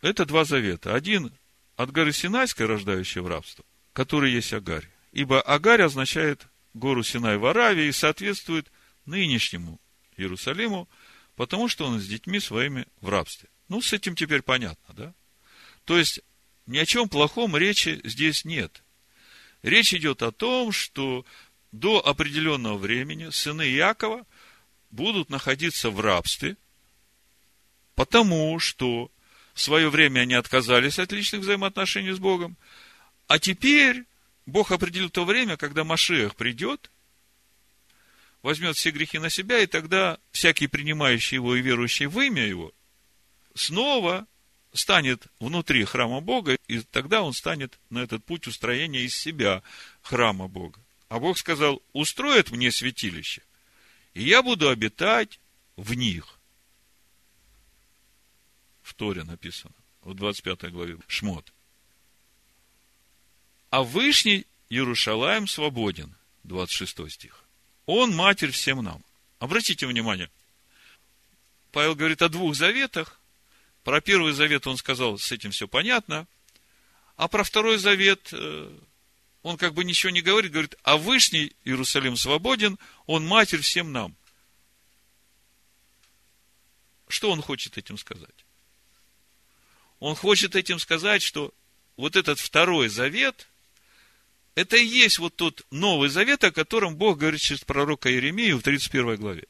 это 0.00 0.24
два 0.24 0.44
завета. 0.44 0.94
Один 0.94 1.32
от 1.76 1.90
горы 1.92 2.12
Синайской, 2.12 2.66
рождающей 2.66 3.20
в 3.20 3.26
рабство, 3.26 3.64
который 3.92 4.32
есть 4.32 4.52
Агарь. 4.52 4.88
Ибо 5.12 5.40
Агарь 5.40 5.82
означает 5.82 6.46
гору 6.74 7.02
Синай 7.02 7.36
в 7.36 7.46
Аравии 7.46 7.86
и 7.86 7.92
соответствует 7.92 8.70
нынешнему 9.06 9.80
Иерусалиму, 10.16 10.88
потому 11.36 11.68
что 11.68 11.86
он 11.86 12.00
с 12.00 12.06
детьми 12.06 12.38
своими 12.38 12.86
в 13.00 13.08
рабстве. 13.08 13.48
Ну, 13.68 13.80
с 13.80 13.92
этим 13.92 14.14
теперь 14.14 14.42
понятно, 14.42 14.94
да? 14.94 15.14
То 15.84 15.98
есть, 15.98 16.20
ни 16.70 16.78
о 16.78 16.86
чем 16.86 17.08
плохом 17.08 17.56
речи 17.56 18.00
здесь 18.04 18.44
нет. 18.44 18.82
Речь 19.62 19.92
идет 19.92 20.22
о 20.22 20.30
том, 20.30 20.72
что 20.72 21.26
до 21.72 22.04
определенного 22.04 22.78
времени 22.78 23.30
сыны 23.30 23.62
Якова 23.62 24.24
будут 24.90 25.30
находиться 25.30 25.90
в 25.90 26.00
рабстве, 26.00 26.56
потому 27.94 28.58
что 28.60 29.10
в 29.52 29.60
свое 29.60 29.90
время 29.90 30.20
они 30.20 30.34
отказались 30.34 30.98
от 30.98 31.12
личных 31.12 31.42
взаимоотношений 31.42 32.12
с 32.12 32.18
Богом, 32.18 32.56
а 33.26 33.38
теперь 33.38 34.04
Бог 34.46 34.70
определил 34.70 35.10
то 35.10 35.24
время, 35.24 35.56
когда 35.56 35.84
Машех 35.84 36.36
придет, 36.36 36.90
возьмет 38.42 38.76
все 38.76 38.90
грехи 38.90 39.18
на 39.18 39.28
себя, 39.28 39.58
и 39.58 39.66
тогда 39.66 40.18
всякий 40.30 40.68
принимающий 40.68 41.34
его 41.34 41.56
и 41.56 41.60
верующий 41.60 42.06
в 42.06 42.18
имя 42.20 42.46
его 42.46 42.72
снова 43.54 44.26
станет 44.72 45.26
внутри 45.38 45.84
храма 45.84 46.20
Бога, 46.20 46.56
и 46.68 46.80
тогда 46.80 47.22
он 47.22 47.32
станет 47.32 47.78
на 47.90 48.00
этот 48.00 48.24
путь 48.24 48.46
устроения 48.46 49.02
из 49.02 49.16
себя 49.16 49.62
храма 50.02 50.48
Бога. 50.48 50.80
А 51.08 51.18
Бог 51.18 51.38
сказал, 51.38 51.82
устроят 51.92 52.50
мне 52.50 52.70
святилище, 52.70 53.42
и 54.14 54.22
я 54.22 54.42
буду 54.42 54.68
обитать 54.68 55.40
в 55.76 55.94
них. 55.94 56.38
В 58.82 58.94
Торе 58.94 59.24
написано, 59.24 59.74
в 60.02 60.14
25 60.14 60.70
главе, 60.72 60.98
Шмот. 61.06 61.52
А 63.70 63.82
Вышний 63.82 64.46
Иерушалаем 64.68 65.48
свободен, 65.48 66.14
26 66.44 67.10
стих. 67.10 67.44
Он 67.86 68.14
матерь 68.14 68.50
всем 68.50 68.82
нам. 68.82 69.04
Обратите 69.40 69.86
внимание, 69.86 70.30
Павел 71.72 71.94
говорит 71.94 72.22
о 72.22 72.28
двух 72.28 72.54
заветах, 72.54 73.19
про 73.84 74.00
Первый 74.00 74.32
Завет 74.32 74.66
он 74.66 74.76
сказал, 74.76 75.18
с 75.18 75.32
этим 75.32 75.50
все 75.52 75.66
понятно. 75.66 76.26
А 77.16 77.28
про 77.28 77.44
Второй 77.44 77.78
Завет 77.78 78.30
э, 78.32 78.78
он 79.42 79.56
как 79.56 79.74
бы 79.74 79.84
ничего 79.84 80.10
не 80.10 80.20
говорит, 80.20 80.52
говорит, 80.52 80.74
а 80.82 80.96
Вышний 80.96 81.54
Иерусалим 81.64 82.16
свободен, 82.16 82.78
он 83.06 83.26
матерь 83.26 83.60
всем 83.60 83.92
нам. 83.92 84.14
Что 87.08 87.30
он 87.30 87.42
хочет 87.42 87.76
этим 87.76 87.98
сказать? 87.98 88.44
Он 89.98 90.14
хочет 90.14 90.56
этим 90.56 90.78
сказать, 90.78 91.22
что 91.22 91.52
вот 91.96 92.16
этот 92.16 92.38
Второй 92.38 92.88
Завет, 92.88 93.48
это 94.54 94.76
и 94.76 94.84
есть 94.84 95.18
вот 95.18 95.36
тот 95.36 95.66
Новый 95.70 96.08
Завет, 96.08 96.44
о 96.44 96.52
котором 96.52 96.96
Бог 96.96 97.18
говорит 97.18 97.40
через 97.40 97.62
пророка 97.62 98.10
Иеремию 98.10 98.58
в 98.58 98.62
31 98.62 99.16
главе. 99.16 99.46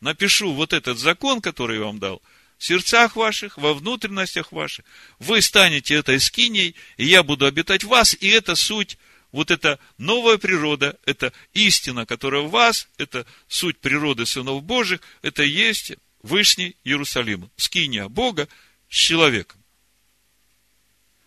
Напишу 0.00 0.52
вот 0.54 0.72
этот 0.72 0.98
закон, 0.98 1.40
который 1.40 1.78
я 1.78 1.84
вам 1.84 1.98
дал– 1.98 2.22
в 2.60 2.64
сердцах 2.66 3.16
ваших, 3.16 3.56
во 3.56 3.72
внутренностях 3.72 4.52
ваших. 4.52 4.84
Вы 5.18 5.40
станете 5.40 5.94
этой 5.94 6.20
скиней, 6.20 6.76
и 6.98 7.06
я 7.06 7.22
буду 7.22 7.46
обитать 7.46 7.84
в 7.84 7.88
вас, 7.88 8.14
и 8.20 8.28
это 8.28 8.54
суть, 8.54 8.98
вот 9.32 9.50
эта 9.50 9.78
новая 9.96 10.36
природа, 10.36 10.98
это 11.06 11.32
истина, 11.54 12.04
которая 12.04 12.42
в 12.42 12.50
вас, 12.50 12.86
это 12.98 13.24
суть 13.48 13.78
природы 13.78 14.26
сынов 14.26 14.62
Божьих, 14.62 15.00
это 15.22 15.42
есть 15.42 15.92
Вышний 16.22 16.76
Иерусалим, 16.84 17.50
скиния 17.56 18.08
Бога 18.08 18.46
с 18.90 18.94
человеком. 18.94 19.58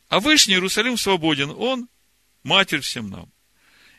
А 0.10 0.20
Вышний 0.20 0.54
Иерусалим 0.54 0.98
свободен, 0.98 1.50
он 1.50 1.90
матерь 2.44 2.82
всем 2.82 3.10
нам. 3.10 3.34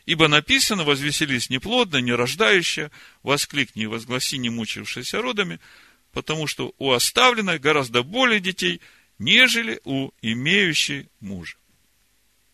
Ибо 0.05 0.29
написано, 0.29 0.85
возвеселись 0.85 1.49
неплодно, 1.49 1.97
не 1.97 2.13
рождающая, 2.13 2.91
воскликни 3.23 3.83
и 3.83 3.87
возгласи 3.87 4.37
не 4.37 4.49
мучившиеся 4.49 5.21
родами, 5.21 5.59
потому 6.15 6.47
что 6.47 6.73
у 6.77 6.93
оставленной 6.93 7.59
гораздо 7.59 8.01
более 8.01 8.39
детей, 8.39 8.79
нежели 9.19 9.81
у 9.83 10.11
имеющей 10.21 11.09
мужа. 11.19 11.57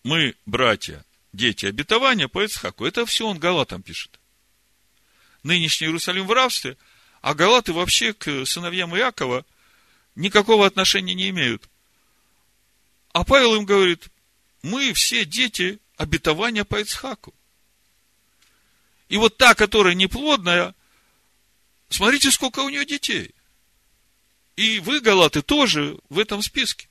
Мы, 0.03 0.35
братья, 0.47 1.05
дети 1.31 1.67
обетования 1.67 2.27
по 2.27 2.43
Ицхаку. 2.43 2.85
Это 2.85 3.05
все 3.05 3.27
он 3.27 3.37
Галатам 3.37 3.83
пишет. 3.83 4.19
Нынешний 5.43 5.85
Иерусалим 5.85 6.25
в 6.25 6.31
рабстве, 6.31 6.75
а 7.21 7.35
Галаты 7.35 7.71
вообще 7.71 8.13
к 8.13 8.45
сыновьям 8.47 8.97
Иакова 8.97 9.45
никакого 10.15 10.65
отношения 10.65 11.13
не 11.13 11.29
имеют. 11.29 11.69
А 13.13 13.23
Павел 13.23 13.55
им 13.55 13.65
говорит, 13.65 14.07
мы 14.63 14.91
все 14.93 15.23
дети 15.23 15.77
обетования 15.97 16.63
по 16.63 16.81
Ицхаку. 16.81 17.31
И 19.07 19.17
вот 19.17 19.37
та, 19.37 19.53
которая 19.53 19.93
неплодная, 19.93 20.73
смотрите, 21.89 22.31
сколько 22.31 22.61
у 22.61 22.69
нее 22.69 22.85
детей. 22.85 23.35
И 24.61 24.79
вы, 24.79 25.01
Галаты, 25.01 25.41
тоже 25.41 25.97
в 26.09 26.19
этом 26.19 26.43
списке. 26.43 26.87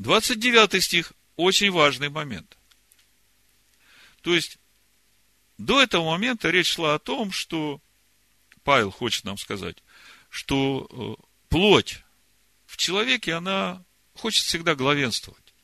29 0.00 0.82
стих– 0.82 1.12
очень 1.36 1.70
важный 1.70 2.08
момент. 2.08 2.58
То 4.22 4.34
есть, 4.34 4.58
до 5.58 5.80
этого 5.80 6.04
момента 6.06 6.50
речь 6.50 6.72
шла 6.72 6.96
о 6.96 6.98
том, 6.98 7.30
что 7.30 7.80
Павел 8.64 8.90
хочет 8.90 9.22
нам 9.22 9.38
сказать, 9.38 9.76
что 10.28 10.88
э, 10.90 11.22
плоть 11.48 12.02
в 12.66 12.76
человеке, 12.76 13.34
она 13.34 13.84
хочет 14.14 14.44
всегда 14.44 14.74
главенствовать. 14.74 15.54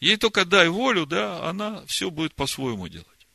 Ей 0.00 0.16
только 0.16 0.46
дай 0.46 0.70
волю, 0.70 1.04
да, 1.04 1.46
она 1.46 1.84
все 1.84 2.10
будет 2.10 2.32
по-своему 2.34 2.88
делать. 2.88 3.26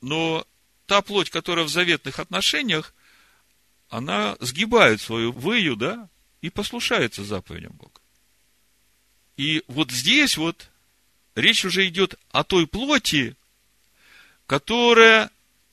Но 0.00 0.46
та 0.94 1.02
плоть, 1.02 1.28
которая 1.28 1.64
в 1.64 1.70
заветных 1.70 2.20
отношениях, 2.20 2.94
она 3.88 4.36
сгибает 4.38 5.00
свою 5.00 5.32
выю, 5.32 5.74
да, 5.74 6.08
и 6.40 6.50
послушается 6.50 7.24
заповедям 7.24 7.72
Бога. 7.72 8.00
И 9.36 9.64
вот 9.66 9.90
здесь 9.90 10.36
вот 10.36 10.70
речь 11.34 11.64
уже 11.64 11.88
идет 11.88 12.14
о 12.30 12.44
той 12.44 12.68
плоти, 12.68 13.34
которая 14.46 15.32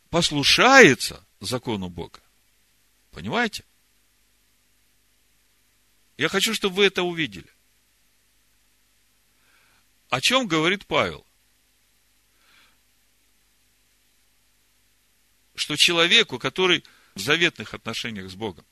послушается 0.09 1.23
закону 1.39 1.87
Бога. 1.87 2.19
Понимаете? 3.11 3.63
Я 6.17 6.29
хочу, 6.29 6.55
чтобы 6.55 6.77
вы 6.77 6.85
это 6.85 7.03
увидели. 7.03 7.53
О 10.09 10.19
чем 10.19 10.47
говорит 10.47 10.87
Павел? 10.87 11.23
Что 15.55 15.75
человеку, 15.75 16.39
который 16.39 16.83
в 17.15 17.19
заветных 17.19 17.73
отношениях 17.73 18.29
с 18.29 18.35
Богом, 18.35 18.65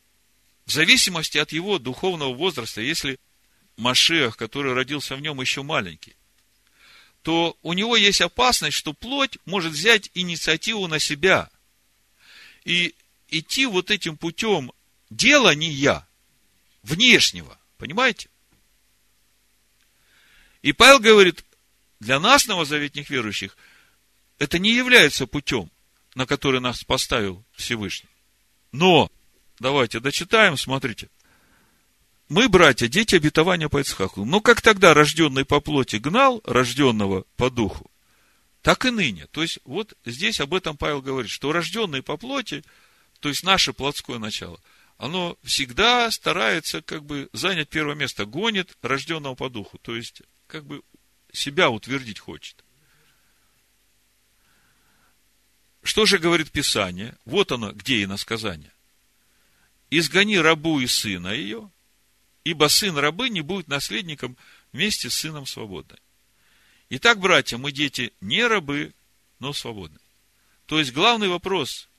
в 0.65 0.71
зависимости 0.71 1.37
от 1.37 1.51
его 1.51 1.79
духовного 1.79 2.33
возраста, 2.33 2.81
если 2.81 3.19
Машех, 3.77 4.37
который 4.37 4.73
родился 4.73 5.15
в 5.15 5.21
нем 5.21 5.41
еще 5.41 5.63
маленький, 5.63 6.15
то 7.21 7.57
у 7.63 7.73
него 7.73 7.95
есть 7.95 8.21
опасность, 8.21 8.77
что 8.77 8.93
плоть 8.93 9.37
может 9.45 9.73
взять 9.73 10.09
инициативу 10.13 10.87
на 10.87 10.99
себя 10.99 11.49
и 12.65 12.95
идти 13.29 13.65
вот 13.65 13.91
этим 13.91 14.17
путем 14.17 14.71
делания 15.09 16.07
внешнего. 16.83 17.59
Понимаете? 17.77 18.29
И 20.61 20.73
Павел 20.73 20.99
говорит, 20.99 21.43
для 21.99 22.19
нас, 22.19 22.47
новозаветных 22.47 23.09
верующих, 23.09 23.57
это 24.37 24.59
не 24.59 24.73
является 24.73 25.25
путем 25.27 25.69
на 26.19 26.25
который 26.25 26.59
нас 26.59 26.83
поставил 26.83 27.45
Всевышний. 27.53 28.09
Но, 28.73 29.09
давайте 29.57 30.01
дочитаем, 30.01 30.57
смотрите. 30.57 31.09
Мы, 32.27 32.49
братья, 32.49 32.89
дети 32.89 33.15
обетования 33.15 33.69
по 33.69 33.79
Ицхаку. 33.79 34.25
Но 34.25 34.41
как 34.41 34.61
тогда 34.61 34.93
рожденный 34.93 35.45
по 35.45 35.61
плоти 35.61 35.95
гнал 35.95 36.41
рожденного 36.43 37.23
по 37.37 37.49
духу, 37.49 37.89
так 38.61 38.83
и 38.83 38.91
ныне. 38.91 39.27
То 39.27 39.43
есть, 39.43 39.59
вот 39.63 39.93
здесь 40.03 40.41
об 40.41 40.53
этом 40.53 40.75
Павел 40.75 41.01
говорит, 41.01 41.31
что 41.31 41.53
рожденный 41.53 42.03
по 42.03 42.17
плоти, 42.17 42.65
то 43.21 43.29
есть 43.29 43.45
наше 43.45 43.71
плотское 43.71 44.17
начало, 44.17 44.59
оно 44.97 45.37
всегда 45.43 46.11
старается 46.11 46.81
как 46.81 47.05
бы 47.05 47.29
занять 47.31 47.69
первое 47.69 47.95
место, 47.95 48.25
гонит 48.25 48.75
рожденного 48.81 49.35
по 49.35 49.49
духу, 49.49 49.77
то 49.77 49.95
есть 49.95 50.21
как 50.47 50.65
бы 50.65 50.81
себя 51.31 51.69
утвердить 51.69 52.19
хочет. 52.19 52.61
Что 55.89 56.05
же 56.05 56.19
говорит 56.19 56.51
Писание? 56.51 57.15
Вот 57.25 57.51
оно, 57.51 57.71
где 57.71 57.95
и 57.95 58.05
насказание. 58.05 58.71
Изгони 59.89 60.37
рабу 60.37 60.79
и 60.79 60.85
сына 60.85 61.29
ее, 61.29 61.71
ибо 62.43 62.67
сын 62.67 62.95
рабы 62.95 63.29
не 63.29 63.41
будет 63.41 63.67
наследником 63.67 64.37
вместе 64.71 65.09
с 65.09 65.15
сыном 65.15 65.47
свободной. 65.47 65.97
Итак, 66.91 67.17
братья, 67.17 67.57
мы 67.57 67.71
дети 67.71 68.13
не 68.21 68.45
рабы, 68.45 68.93
но 69.39 69.51
свободны. 69.51 69.97
То 70.67 70.77
есть, 70.77 70.93
главный 70.93 71.27
вопрос, 71.27 71.89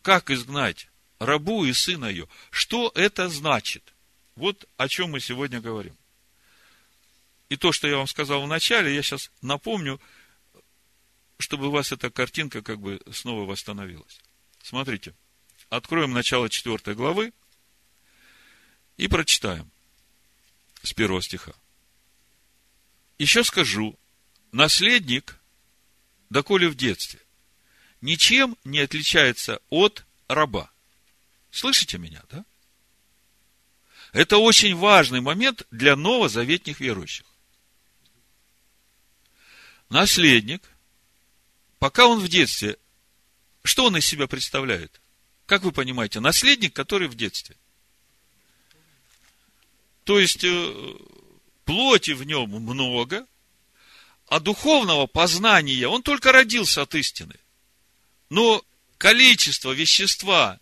как 0.00 0.30
изгнать 0.30 0.88
рабу 1.18 1.66
и 1.66 1.74
сына 1.74 2.06
ее? 2.06 2.28
Что 2.48 2.90
это 2.94 3.28
значит? 3.28 3.92
Вот 4.36 4.66
о 4.78 4.88
чем 4.88 5.10
мы 5.10 5.20
сегодня 5.20 5.60
говорим. 5.60 5.98
И 7.50 7.56
то, 7.58 7.72
что 7.72 7.88
я 7.88 7.98
вам 7.98 8.06
сказал 8.06 8.42
в 8.42 8.48
начале, 8.48 8.94
я 8.94 9.02
сейчас 9.02 9.30
напомню, 9.42 10.00
чтобы 11.38 11.68
у 11.68 11.70
вас 11.70 11.92
эта 11.92 12.10
картинка 12.10 12.62
как 12.62 12.80
бы 12.80 13.00
снова 13.12 13.44
восстановилась. 13.44 14.20
Смотрите, 14.62 15.14
откроем 15.70 16.12
начало 16.12 16.50
4 16.50 16.94
главы 16.94 17.32
и 18.96 19.06
прочитаем 19.08 19.70
с 20.82 20.92
первого 20.92 21.22
стиха. 21.22 21.52
Еще 23.18 23.44
скажу, 23.44 23.98
наследник, 24.52 25.40
доколе 26.30 26.68
в 26.68 26.74
детстве, 26.74 27.20
ничем 28.00 28.56
не 28.64 28.80
отличается 28.80 29.60
от 29.70 30.04
раба. 30.26 30.70
Слышите 31.50 31.98
меня, 31.98 32.22
да? 32.30 32.44
Это 34.12 34.38
очень 34.38 34.74
важный 34.74 35.20
момент 35.20 35.66
для 35.70 35.94
новозаветних 35.94 36.80
верующих. 36.80 37.26
Наследник, 39.88 40.62
пока 41.78 42.06
он 42.06 42.20
в 42.20 42.28
детстве, 42.28 42.76
что 43.64 43.86
он 43.86 43.96
из 43.96 44.06
себя 44.06 44.26
представляет? 44.26 45.00
Как 45.46 45.62
вы 45.62 45.72
понимаете, 45.72 46.20
наследник, 46.20 46.74
который 46.74 47.08
в 47.08 47.14
детстве. 47.14 47.56
То 50.04 50.18
есть, 50.18 50.44
э, 50.44 50.94
плоти 51.64 52.12
в 52.12 52.24
нем 52.24 52.50
много, 52.50 53.26
а 54.28 54.40
духовного 54.40 55.06
познания 55.06 55.86
он 55.88 56.02
только 56.02 56.32
родился 56.32 56.82
от 56.82 56.94
истины. 56.94 57.34
Но 58.30 58.62
количество 58.98 59.72
вещества 59.72 60.60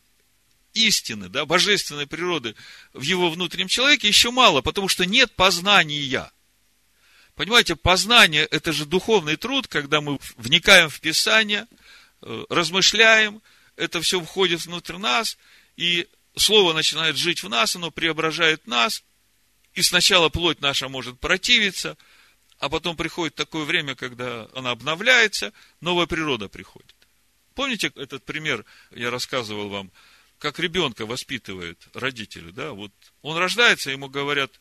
истины, 0.72 1.28
да, 1.28 1.46
божественной 1.46 2.06
природы 2.06 2.54
в 2.92 3.02
его 3.02 3.30
внутреннем 3.30 3.68
человеке 3.68 4.08
еще 4.08 4.30
мало, 4.30 4.62
потому 4.62 4.88
что 4.88 5.06
нет 5.06 5.34
познания. 5.34 6.30
Понимаете, 7.36 7.76
познание– 7.76 8.46
это 8.50 8.72
же 8.72 8.86
духовный 8.86 9.36
труд, 9.36 9.68
когда 9.68 10.00
мы 10.00 10.18
вникаем 10.36 10.88
в 10.88 11.00
Писание, 11.00 11.66
э, 12.22 12.44
размышляем, 12.48 13.42
это 13.76 14.00
все 14.00 14.20
входит 14.22 14.64
внутрь 14.64 14.96
нас, 14.96 15.36
и 15.76 16.08
Слово 16.34 16.72
начинает 16.72 17.16
жить 17.16 17.42
в 17.42 17.48
нас, 17.48 17.76
оно 17.76 17.90
преображает 17.90 18.66
нас, 18.66 19.04
и 19.74 19.82
сначала 19.82 20.30
плоть 20.30 20.60
наша 20.60 20.88
может 20.88 21.20
противиться, 21.20 21.98
а 22.58 22.70
потом 22.70 22.96
приходит 22.96 23.34
такое 23.34 23.64
время, 23.64 23.94
когда 23.94 24.48
она 24.54 24.70
обновляется, 24.70 25.52
новая 25.80 26.06
природа 26.06 26.48
приходит. 26.48 26.94
Помните 27.54 27.92
этот 27.96 28.24
пример, 28.24 28.64
я 28.90 29.10
рассказывал 29.10 29.68
вам, 29.68 29.92
как 30.38 30.58
ребенка 30.58 31.04
воспитывает 31.04 31.86
родители, 31.92 32.50
да, 32.50 32.72
вот 32.72 32.92
он 33.20 33.36
рождается, 33.36 33.90
ему 33.90 34.08
говорят, 34.08 34.52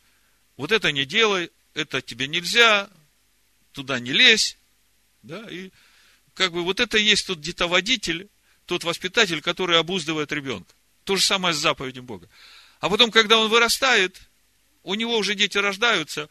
вот 0.57 0.73
это 0.73 0.91
не 0.91 1.05
делай, 1.05 1.51
это 1.75 2.01
тебе 2.01 2.27
нельзя, 2.27 2.89
туда 3.73 3.99
не 3.99 4.11
лезь, 4.11 4.57
да, 5.21 5.45
и 5.49 5.71
как 6.33 6.53
бы 6.53 6.63
вот 6.63 6.79
это 6.79 6.97
и 6.97 7.03
есть 7.03 7.27
тот 7.27 7.41
детоводитель, 7.41 8.29
тот 8.65 8.83
воспитатель, 8.83 9.41
который 9.41 9.77
обуздывает 9.77 10.31
ребенка. 10.31 10.73
То 11.03 11.15
же 11.15 11.23
самое 11.23 11.53
с 11.53 11.57
заповедью 11.57 12.03
Бога. 12.03 12.27
А 12.79 12.89
потом, 12.89 13.11
когда 13.11 13.38
он 13.38 13.49
вырастает, 13.49 14.19
у 14.83 14.95
него 14.95 15.17
уже 15.17 15.35
дети 15.35 15.57
рождаются, 15.57 16.29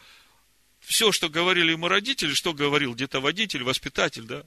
все, 0.81 1.13
что 1.13 1.29
говорили 1.29 1.73
ему 1.73 1.89
родители, 1.89 2.35
что 2.35 2.53
говорил 2.53 2.95
где-то 2.95 3.21
водитель, 3.21 3.63
воспитатель, 3.63 4.25
да, 4.25 4.45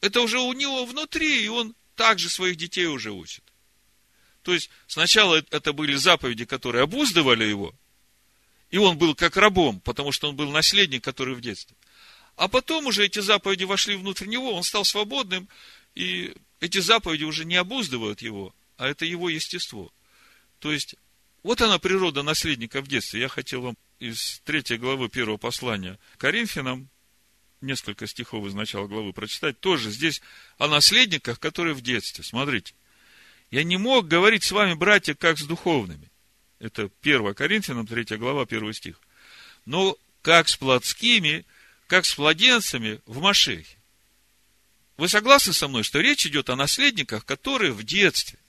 это 0.00 0.20
уже 0.22 0.38
у 0.38 0.52
него 0.52 0.84
внутри, 0.86 1.44
и 1.44 1.48
он 1.48 1.74
также 1.94 2.30
своих 2.30 2.56
детей 2.56 2.86
уже 2.86 3.12
учит. 3.12 3.44
То 4.42 4.54
есть, 4.54 4.70
сначала 4.86 5.44
это 5.50 5.72
были 5.72 5.94
заповеди, 5.94 6.44
которые 6.46 6.84
обуздывали 6.84 7.44
его, 7.44 7.74
и 8.70 8.78
он 8.78 8.98
был 8.98 9.14
как 9.14 9.36
рабом, 9.36 9.80
потому 9.80 10.12
что 10.12 10.28
он 10.28 10.36
был 10.36 10.50
наследник, 10.50 11.02
который 11.02 11.34
в 11.34 11.40
детстве. 11.40 11.76
А 12.36 12.48
потом 12.48 12.86
уже 12.86 13.04
эти 13.04 13.18
заповеди 13.18 13.64
вошли 13.64 13.96
внутрь 13.96 14.26
него, 14.26 14.54
он 14.54 14.62
стал 14.62 14.84
свободным, 14.84 15.48
и 15.94 16.34
эти 16.60 16.78
заповеди 16.78 17.24
уже 17.24 17.44
не 17.44 17.56
обуздывают 17.56 18.22
его, 18.22 18.54
а 18.76 18.88
это 18.88 19.04
его 19.04 19.28
естество. 19.28 19.92
То 20.58 20.72
есть, 20.72 20.94
вот 21.42 21.60
она 21.60 21.78
природа 21.78 22.22
наследника 22.22 22.82
в 22.82 22.88
детстве. 22.88 23.20
Я 23.20 23.28
хотел 23.28 23.62
вам 23.62 23.76
из 23.98 24.40
третьей 24.44 24.78
главы 24.78 25.08
первого 25.08 25.36
послания 25.36 25.98
Коринфянам 26.18 26.88
несколько 27.60 28.06
стихов 28.06 28.46
из 28.46 28.54
начала 28.54 28.86
главы 28.86 29.12
прочитать. 29.12 29.60
Тоже 29.60 29.90
здесь 29.90 30.22
о 30.58 30.68
наследниках, 30.68 31.38
которые 31.38 31.74
в 31.74 31.82
детстве. 31.82 32.24
Смотрите. 32.24 32.74
Я 33.50 33.64
не 33.64 33.76
мог 33.76 34.06
говорить 34.06 34.44
с 34.44 34.52
вами, 34.52 34.74
братья, 34.74 35.14
как 35.14 35.38
с 35.38 35.42
духовными. 35.42 36.10
Это 36.60 36.90
1 37.02 37.34
Коринфянам, 37.34 37.86
3 37.86 38.16
глава, 38.16 38.42
1 38.42 38.72
стих. 38.72 39.00
Но 39.66 39.96
как 40.22 40.48
с 40.48 40.56
плотскими, 40.56 41.44
как 41.88 42.06
с 42.06 42.16
младенцами 42.16 43.00
в 43.06 43.20
Машехе. 43.20 43.76
Вы 44.96 45.08
согласны 45.08 45.52
со 45.52 45.66
мной, 45.66 45.82
что 45.82 46.00
речь 46.00 46.26
идет 46.26 46.50
о 46.50 46.56
наследниках, 46.56 47.24
которые 47.24 47.72
в 47.72 47.82
детстве– 47.82 48.38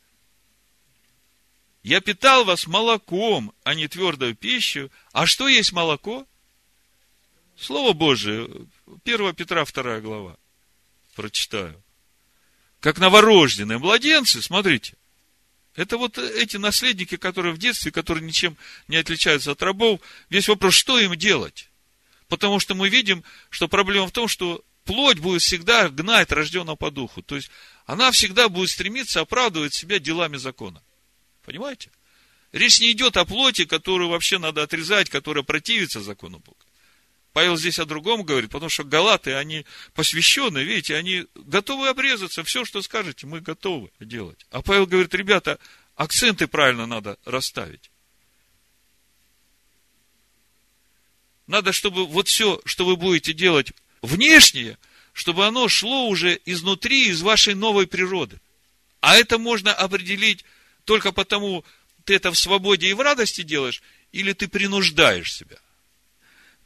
я 1.84 2.00
питал 2.00 2.46
вас 2.46 2.68
молоком, 2.68 3.54
а 3.64 3.74
не 3.74 3.88
твердую 3.88 4.36
пищу. 4.36 4.92
А 5.14 5.26
что 5.26 5.48
есть 5.48 5.72
молоко? 5.72 6.28
Слово 7.58 7.94
Божие, 7.94 8.48
1 9.04 9.36
Петра 9.36 9.66
2 9.66 10.00
глава. 10.02 10.38
Прочитаю. 11.16 11.82
Как 12.80 13.00
новорожденные 13.00 13.78
младенцы, 13.78 14.42
смотрите. 14.42 14.96
Это 15.76 15.98
вот 15.98 16.18
эти 16.18 16.58
наследники, 16.58 17.16
которые 17.16 17.54
в 17.54 17.58
детстве, 17.58 17.92
которые 17.92 18.26
ничем 18.26 18.58
не 18.88 18.98
отличаются 18.98 19.52
от 19.52 19.62
рабов. 19.62 20.02
Весь 20.30 20.48
вопрос, 20.48 20.76
что 20.76 21.00
им 21.00 21.16
делать? 21.16 21.70
Потому 22.28 22.60
что 22.60 22.76
мы 22.76 22.90
видим, 22.90 23.24
что 23.50 23.68
проблема 23.68 24.08
в 24.08 24.12
том, 24.12 24.28
что 24.28 24.64
плоть 24.84 25.20
будет 25.20 25.42
всегда 25.42 25.90
гнать 25.90 26.32
рожденного 26.32 26.76
по 26.76 26.92
духу. 26.92 27.22
То 27.22 27.36
есть, 27.36 27.50
она 27.86 28.12
всегда 28.12 28.50
будет 28.50 28.70
стремиться 28.70 29.22
оправдывать 29.22 29.74
себя 29.74 30.00
делами 30.00 30.38
закона. 30.38 30.84
Понимаете? 31.46 31.92
Речь 32.52 32.82
не 32.82 32.92
идет 32.92 33.16
о 33.16 33.26
плоти, 33.26 33.66
которую 33.66 34.10
вообще 34.10 34.38
надо 34.38 34.64
отрезать, 34.64 35.10
которая 35.10 35.44
противится 35.44 36.02
закону 36.02 36.40
Бога. 36.40 36.61
Павел 37.34 37.56
здесь 37.56 37.80
о 37.80 37.86
другом 37.86 38.24
говорит, 38.24 38.52
потому 38.52 38.70
что 38.70 38.84
галаты, 38.84 39.34
они 39.36 39.66
посвященные, 39.94 40.66
видите, 40.66 40.96
они 40.96 41.28
готовы 41.36 41.88
обрезаться, 41.88 42.44
все, 42.44 42.66
что 42.66 42.82
скажете, 42.82 43.26
мы 43.26 43.40
готовы 43.40 43.90
делать. 44.00 44.46
А 44.52 44.62
Павел 44.62 44.86
говорит, 44.86 45.14
ребята, 45.14 45.58
акценты 45.96 46.48
правильно 46.48 46.86
надо 46.86 47.18
расставить. 47.24 47.90
Надо, 51.48 51.72
чтобы 51.72 52.06
вот 52.06 52.28
все, 52.28 52.62
что 52.66 52.86
вы 52.86 52.98
будете 52.98 53.34
делать 53.34 53.72
внешнее, 54.02 54.78
чтобы 55.14 55.46
оно 55.46 55.68
шло 55.70 56.08
уже 56.08 56.40
изнутри, 56.46 57.08
из 57.08 57.22
вашей 57.22 57.56
новой 57.56 57.88
природы. 57.88 58.40
А 59.00 59.16
это 59.16 59.38
можно 59.38 59.74
определить 59.74 60.44
только 60.84 61.12
потому, 61.12 61.64
ты 62.04 62.16
это 62.16 62.32
в 62.32 62.38
свободе 62.38 62.90
и 62.90 62.94
в 62.94 63.00
радости 63.00 63.42
делаешь, 63.42 63.82
или 64.12 64.34
ты 64.34 64.48
принуждаешь 64.50 65.34
себя. 65.34 65.58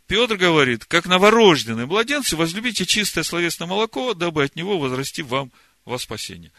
Петр 0.07 0.37
говорит, 0.37 0.85
как 0.85 1.07
новорожденные 1.07 1.87
младенцы, 1.87 2.35
возлюбите 2.35 2.85
чистое 2.85 3.23
словесное 3.23 3.67
молоко, 3.67 4.13
дабы 4.13 4.43
от 4.43 4.55
него 4.55 4.77
возрасти 4.77 5.23
вам 5.23 5.51
во 5.83 5.97
спасение. 5.97 6.51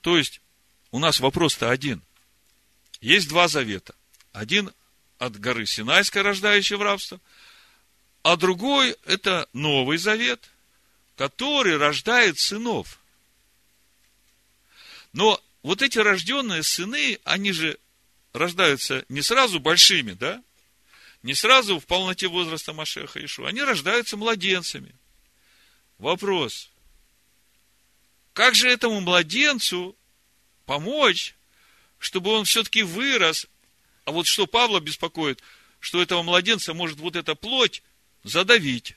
То 0.00 0.16
есть, 0.16 0.40
у 0.92 0.98
нас 0.98 1.18
вопрос-то 1.18 1.70
один. 1.70 2.02
Есть 3.00 3.28
два 3.28 3.48
завета. 3.48 3.94
Один 4.32 4.70
от 5.18 5.38
горы 5.38 5.66
Синайской, 5.66 6.22
рождающей 6.22 6.76
в 6.76 6.82
рабство, 6.82 7.20
а 8.22 8.36
другой– 8.36 8.96
это 9.04 9.48
Новый 9.52 9.98
Завет, 9.98 10.48
который 11.16 11.76
рождает 11.76 12.38
сынов. 12.38 13.00
Но 15.12 15.42
вот 15.62 15.82
эти 15.82 15.98
рожденные 15.98 16.62
сыны, 16.62 17.18
они 17.24 17.52
же 17.52 17.78
рождаются 18.32 19.04
не 19.08 19.22
сразу 19.22 19.58
большими, 19.58 20.12
да? 20.12 20.42
Не 21.22 21.34
сразу 21.34 21.78
в 21.78 21.86
полноте 21.86 22.26
возраста 22.28 22.72
Машеха 22.72 23.24
Ишу. 23.24 23.44
Они 23.44 23.62
рождаются 23.62 24.16
младенцами. 24.16 24.94
Вопрос. 25.98 26.70
Как 28.32 28.54
же 28.54 28.68
этому 28.68 29.00
младенцу 29.00 29.96
помочь, 30.66 31.36
чтобы 31.98 32.30
он 32.30 32.44
все-таки 32.44 32.82
вырос? 32.82 33.46
А 34.04 34.10
вот 34.10 34.26
что 34.26 34.46
Павла 34.46 34.80
беспокоит, 34.80 35.42
что 35.78 36.02
этого 36.02 36.22
младенца 36.22 36.74
может 36.74 36.98
вот 36.98 37.14
эта 37.14 37.34
плоть 37.36 37.82
задавить. 38.24 38.96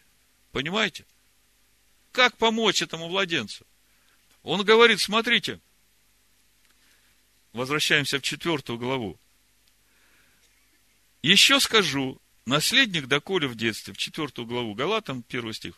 Понимаете? 0.52 1.06
Как 2.12 2.38
помочь 2.38 2.82
этому 2.82 3.10
младенцу? 3.10 3.68
Он 4.42 4.64
говорит, 4.64 5.00
смотрите, 5.00 5.60
возвращаемся 7.54 8.20
в 8.20 8.22
четвертую 8.22 8.80
главу. 8.80 9.20
Еще 11.26 11.60
скажу, 11.60 12.22
наследник, 12.46 13.08
доколе 13.08 13.48
в 13.48 13.56
детстве, 13.56 13.96
в 13.96 13.98
четвертую 13.98 14.46
главу 14.46 14.76
Галатам, 14.76 15.24
первый 15.24 15.56
стих, 15.56 15.74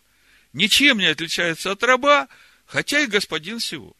ничем 0.51 0.97
не 0.97 1.05
отличается 1.05 1.71
от 1.71 1.81
раба, 1.83 2.27
хотя 2.65 2.99
и 2.99 3.07
господин 3.07 3.59
всего. 3.59 3.95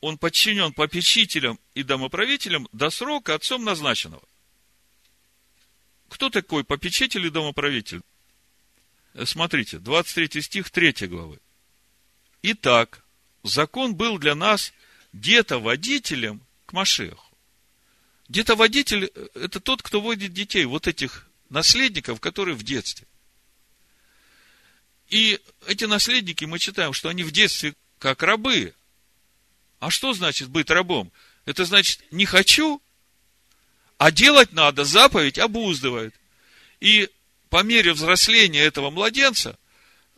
Он 0.00 0.16
подчинен 0.16 0.72
попечителям 0.72 1.58
и 1.74 1.82
домоправителям 1.82 2.68
до 2.70 2.88
срока 2.88 3.34
отцом 3.34 3.64
назначенного. 3.64 4.22
Кто 6.08 6.30
такой 6.30 6.62
попечитель 6.62 7.26
и 7.26 7.30
домоправитель? 7.30 8.02
Смотрите, 9.24 9.80
23 9.80 10.40
стих 10.40 10.70
3 10.70 11.08
главы. 11.08 11.40
Итак, 12.42 13.04
закон 13.42 13.96
был 13.96 14.18
для 14.18 14.36
нас 14.36 14.72
где-то 15.12 15.58
водителем 15.58 16.46
к 16.66 16.72
Машеху. 16.72 17.25
Где-то 18.28 18.56
водитель– 18.56 19.04
это 19.34 19.60
тот, 19.60 19.82
кто 19.82 20.00
водит 20.00 20.32
детей, 20.32 20.64
вот 20.64 20.86
этих 20.88 21.28
наследников, 21.48 22.20
которые 22.20 22.56
в 22.56 22.64
детстве. 22.64 23.06
И 25.08 25.40
эти 25.66 25.84
наследники, 25.84 26.44
мы 26.44 26.58
читаем, 26.58 26.92
что 26.92 27.08
они 27.08 27.22
в 27.22 27.30
детстве 27.30 27.74
как 27.98 28.22
рабы. 28.22 28.74
А 29.78 29.90
что 29.90 30.12
значит 30.12 30.48
быть 30.48 30.70
рабом? 30.70 31.12
Это 31.44 31.64
значит, 31.64 32.02
не 32.10 32.26
хочу, 32.26 32.82
а 33.98 34.10
делать 34.10 34.52
надо, 34.52 34.84
заповедь 34.84 35.38
обуздывает. 35.38 36.14
И 36.80 37.08
по 37.48 37.62
мере 37.62 37.92
взросления 37.92 38.62
этого 38.62 38.90
младенца, 38.90 39.56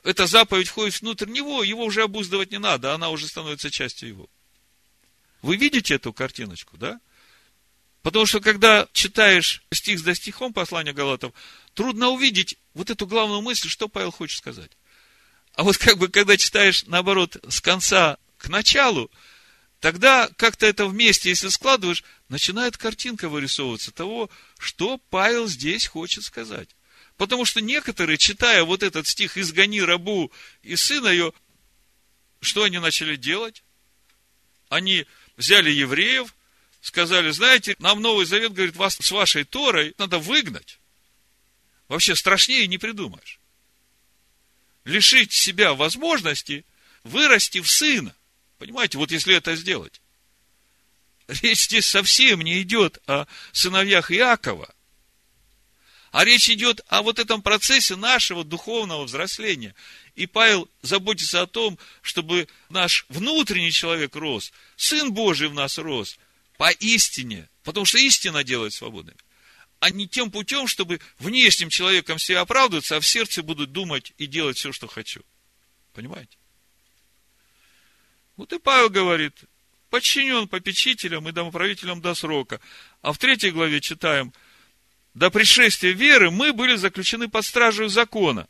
эта 0.03 0.27
заповедь 0.27 0.68
входит 0.68 1.01
внутрь 1.01 1.29
него, 1.29 1.62
его 1.62 1.85
уже 1.85 2.03
обуздывать 2.03 2.51
не 2.51 2.59
надо, 2.59 2.94
она 2.94 3.11
уже 3.11 3.27
становится 3.29 3.71
частью 3.71 4.09
его. 4.09 4.31
Вы 5.42 5.57
видите 5.57 5.94
эту 5.94 6.14
картиночку, 6.14 6.79
да? 6.79 6.99
Потому 8.09 8.25
что, 8.25 8.40
когда 8.40 8.88
читаешь 8.94 9.62
стих 9.71 10.01
за 10.01 10.14
стихом 10.14 10.55
послания 10.55 10.94
Галатов, 10.94 11.35
трудно 11.75 12.09
увидеть 12.09 12.57
вот 12.73 12.88
эту 12.88 13.07
главную 13.07 13.42
мысль, 13.42 13.68
что 13.68 13.87
Павел 13.87 14.12
хочет 14.12 14.38
сказать. 14.38 14.71
А 15.53 15.62
вот 15.62 15.77
как 15.77 15.99
бы, 15.99 16.09
когда 16.09 16.38
читаешь, 16.38 16.85
наоборот, 16.87 17.37
с 17.47 17.61
конца 17.61 18.16
к 18.38 18.49
началу, 18.49 19.11
тогда 19.81 20.31
как-то 20.38 20.64
это 20.64 20.87
вместе, 20.87 21.29
если 21.29 21.49
складываешь, 21.49 22.03
начинает 22.31 22.79
картинка 22.79 23.29
вырисовываться 23.29 23.92
того, 23.92 24.31
что 24.59 24.97
Павел 25.11 25.47
здесь 25.47 25.87
хочет 25.87 26.25
сказать. 26.25 26.71
Потому 27.18 27.44
что 27.44 27.61
некоторые, 27.61 28.16
читая 28.16 28.64
вот 28.64 28.83
этот 28.83 29.07
стих 29.07 29.37
«Изгони 29.37 29.83
рабу 29.83 30.33
и 30.62 30.77
сына 30.77 31.09
ее», 31.09 31.35
что 32.40 32.62
они 32.62 32.79
начали 32.79 33.16
делать? 33.16 33.62
Они 34.71 35.05
взяли 35.37 35.71
евреев, 35.71 36.35
сказали, 36.88 37.31
знаете, 37.31 37.77
нам 37.79 38.01
Новый 38.01 38.24
Завет 38.24 38.55
говорит, 38.55 38.74
вас 38.74 38.96
с 38.96 39.11
вашей 39.11 39.44
Торой 39.44 39.94
надо 39.98 40.18
выгнать. 40.18 40.79
Вообще 41.87 42.16
страшнее 42.16 42.66
не 42.66 42.79
придумаешь. 42.79 43.38
Лишить 44.85 45.33
себя 45.33 45.74
возможности 45.74 46.64
вырасти 47.05 47.61
в 47.61 47.70
сына. 47.70 48.14
Понимаете, 48.59 48.96
вот 48.96 49.12
если 49.12 49.37
это 49.37 49.55
сделать. 49.55 50.01
Речь 51.29 51.64
здесь 51.64 51.85
совсем 51.85 52.40
не 52.40 52.62
идет 52.62 52.98
о 53.07 53.27
сыновьях 53.53 54.11
Иакова, 54.11 54.74
а 56.11 56.24
речь 56.24 56.48
идет 56.48 56.81
о 56.88 57.03
вот 57.03 57.18
этом 57.18 57.42
процессе 57.42 57.96
нашего 57.96 58.44
духовного 58.44 59.05
взросления. 59.05 59.74
И 60.14 60.27
Павел 60.27 60.70
заботится 60.81 61.42
о 61.42 61.46
том, 61.46 61.79
чтобы 62.01 62.48
наш 62.70 63.05
внутренний 63.11 63.72
человек 63.72 64.16
рос, 64.16 64.53
Сын 64.77 65.12
Божий 65.12 65.48
в 65.48 65.55
нас 65.55 65.77
рос, 65.77 66.18
поистине, 66.59 67.49
потому 67.62 67.87
что 67.87 67.97
истина 67.97 68.44
делает 68.44 68.75
свободными, 68.75 69.16
а 69.81 69.90
не 69.90 70.07
тем 70.07 70.31
путем, 70.31 70.66
чтобы 70.66 71.01
внешним 71.18 71.71
человеком 71.71 72.18
все 72.18 72.37
оправдываться, 72.38 72.97
а 72.97 73.01
в 73.01 73.07
сердце 73.07 73.42
будут 73.42 73.73
думать 73.73 74.12
и 74.18 74.27
делать 74.27 74.59
все, 74.59 74.73
что 74.73 74.87
хочу. 74.87 75.23
Понимаете? 75.94 76.37
Вот 78.37 78.53
и 78.53 78.59
Павел 78.59 78.90
говорит, 78.90 79.35
подчинен 79.88 80.49
попечителям 80.49 81.29
и 81.29 81.33
домоправителям 81.33 82.01
до 82.01 82.14
срока. 82.14 82.61
А 83.03 83.12
в 83.12 83.18
третьей 83.18 83.51
главе 83.51 83.81
читаем, 83.81 84.33
до 85.14 85.31
пришествия 85.31 85.92
веры 85.92 86.31
мы 86.31 86.53
были 86.53 86.77
заключены 86.77 87.29
под 87.29 87.44
стражей 87.44 87.88
закона, 87.88 88.49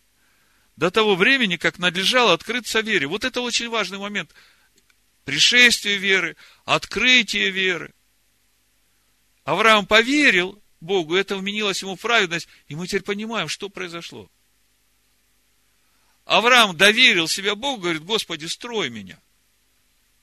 до 0.77 0.91
того 0.91 1.17
времени, 1.17 1.57
как 1.57 1.79
надлежало 1.79 2.33
открыться 2.33 2.81
вере. 2.81 3.07
Вот 3.07 3.25
это 3.25 3.41
очень 3.41 3.69
важный 3.69 3.99
момент. 3.99 4.33
Пришествие 5.25 5.97
веры, 5.97 6.37
открытие 6.65 7.51
веры. 7.51 7.95
Авраам 9.49 9.87
поверил 9.87 10.63
Богу, 10.83 11.17
это 11.17 11.35
вменилось 11.35 11.81
ему 11.81 11.97
в 11.97 12.01
праведность, 12.01 12.49
и 12.67 12.77
мы 12.77 12.87
теперь 12.87 13.01
понимаем, 13.01 13.49
что 13.49 13.71
произошло. 13.71 14.31
Авраам 16.27 16.77
доверил 16.77 17.29
себя 17.29 17.55
Богу, 17.55 17.81
говорит, 17.81 18.05
Господи, 18.05 18.45
строй 18.45 18.91
меня. 18.91 19.19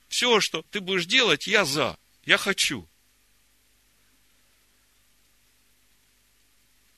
Все, 0.10 0.40
что 0.42 0.62
ты 0.70 0.80
будешь 0.80 1.08
делать, 1.08 1.48
я 1.48 1.66
за, 1.66 1.98
я 2.24 2.38
хочу. 2.38 2.88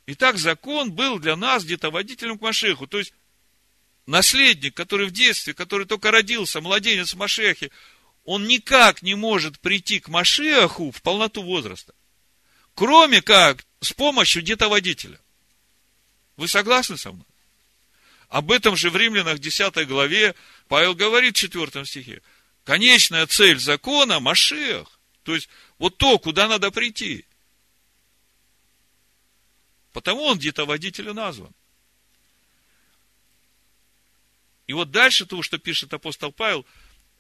Итак, 0.08 0.38
закон 0.38 0.92
был 0.92 1.20
для 1.20 1.38
нас 1.38 1.64
где-то 1.64 1.92
водителем 1.92 2.38
к 2.38 2.42
Машеху. 2.42 2.88
То 2.88 3.00
есть, 3.00 3.14
наследник, 4.06 4.76
который 4.76 5.08
в 5.08 5.12
детстве, 5.12 5.54
который 5.54 5.88
только 5.88 6.12
родился, 6.12 6.60
младенец 6.60 7.14
в 7.14 7.18
Машехе, 7.18 7.72
он 8.26 8.50
никак 8.50 9.02
не 9.02 9.16
может 9.16 9.62
прийти 9.62 10.02
к 10.02 10.10
Машеху 10.10 10.92
в 10.92 11.02
полноту 11.02 11.42
возраста 11.42 11.94
кроме 12.78 13.24
как 13.24 13.66
с 13.80 13.92
помощью 13.92 14.44
где-то 14.44 14.70
водителя. 14.70 15.20
Вы 16.36 16.48
согласны 16.48 16.96
со 16.96 17.12
мной? 17.12 17.26
Об 18.30 18.52
этом 18.52 18.76
же 18.76 18.92
в 18.92 18.96
Римлянах 18.96 19.40
10 19.40 19.88
главе 19.88 20.36
Павел 20.68 20.94
говорит 20.94 21.36
в 21.36 21.40
4 21.40 21.86
стихе. 21.86 22.22
Конечная 22.64 23.26
цель 23.26 23.58
закона– 23.58 24.20
Машех. 24.22 25.00
То 25.24 25.34
есть, 25.34 25.50
вот 25.80 25.98
то, 25.98 26.20
куда 26.20 26.48
надо 26.48 26.70
прийти. 26.70 27.26
Потому 29.92 30.26
он 30.26 30.38
где-то 30.38 30.66
водителю 30.66 31.16
назван. 31.16 31.54
И 34.68 34.74
вот 34.74 34.92
дальше 34.92 35.26
то, 35.26 35.42
что 35.42 35.58
пишет 35.58 35.94
апостол 35.94 36.32
Павел, 36.32 36.64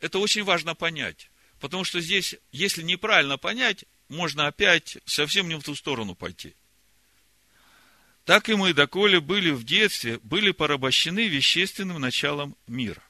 это 0.02 0.20
очень 0.20 0.44
важно 0.44 0.76
понять. 0.76 1.32
Потому 1.60 1.84
что 1.84 2.00
здесь, 2.00 2.36
если 2.52 2.84
неправильно 2.84 3.40
понять, 3.40 3.86
можно 4.10 4.48
опять 4.48 4.98
совсем 5.06 5.50
не 5.50 5.56
в 5.58 5.64
ту 5.64 5.76
сторону 5.76 6.16
пойти. 6.16 6.56
Так 8.26 8.50
и 8.50 8.56
мы, 8.56 8.74
доколе 8.74 9.22
были 9.22 9.52
в 9.52 9.64
детстве, 9.64 10.20
были 10.20 10.52
порабощены 10.52 11.28
вещественным 11.28 12.02
началом 12.02 12.58
мира. 12.68 13.02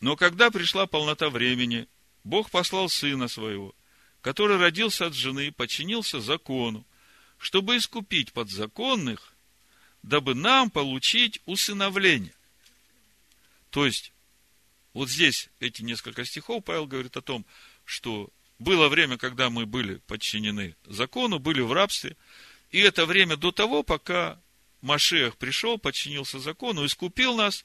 Но 0.00 0.16
когда 0.16 0.50
пришла 0.50 0.86
полнота 0.86 1.30
времени, 1.30 1.86
Бог 2.24 2.50
послал 2.50 2.88
Сына 2.88 3.28
Своего, 3.28 3.74
который 4.22 4.56
родился 4.56 5.06
от 5.06 5.14
жены 5.14 5.46
и 5.46 5.50
подчинился 5.52 6.20
закону, 6.20 6.84
чтобы 7.38 7.76
искупить 7.76 8.32
подзаконных, 8.32 9.34
дабы 10.02 10.34
нам 10.34 10.70
получить 10.70 11.40
усыновление. 11.46 12.34
То 13.70 13.86
есть, 13.86 14.12
вот 14.92 15.08
здесь 15.08 15.48
эти 15.60 15.82
несколько 15.82 16.24
стихов 16.24 16.64
Павел 16.64 16.86
говорит 16.86 17.16
о 17.16 17.22
том, 17.22 17.46
что 17.84 18.30
было 18.60 18.88
время, 18.88 19.16
когда 19.16 19.50
мы 19.50 19.66
были 19.66 19.96
подчинены 20.06 20.76
закону, 20.84 21.38
были 21.38 21.62
в 21.62 21.72
рабстве. 21.72 22.16
И 22.70 22.78
это 22.78 23.06
время 23.06 23.36
до 23.36 23.50
того, 23.50 23.82
пока 23.82 24.38
Машех 24.82 25.38
пришел, 25.38 25.78
подчинился 25.78 26.38
закону, 26.38 26.84
искупил 26.84 27.34
нас, 27.34 27.64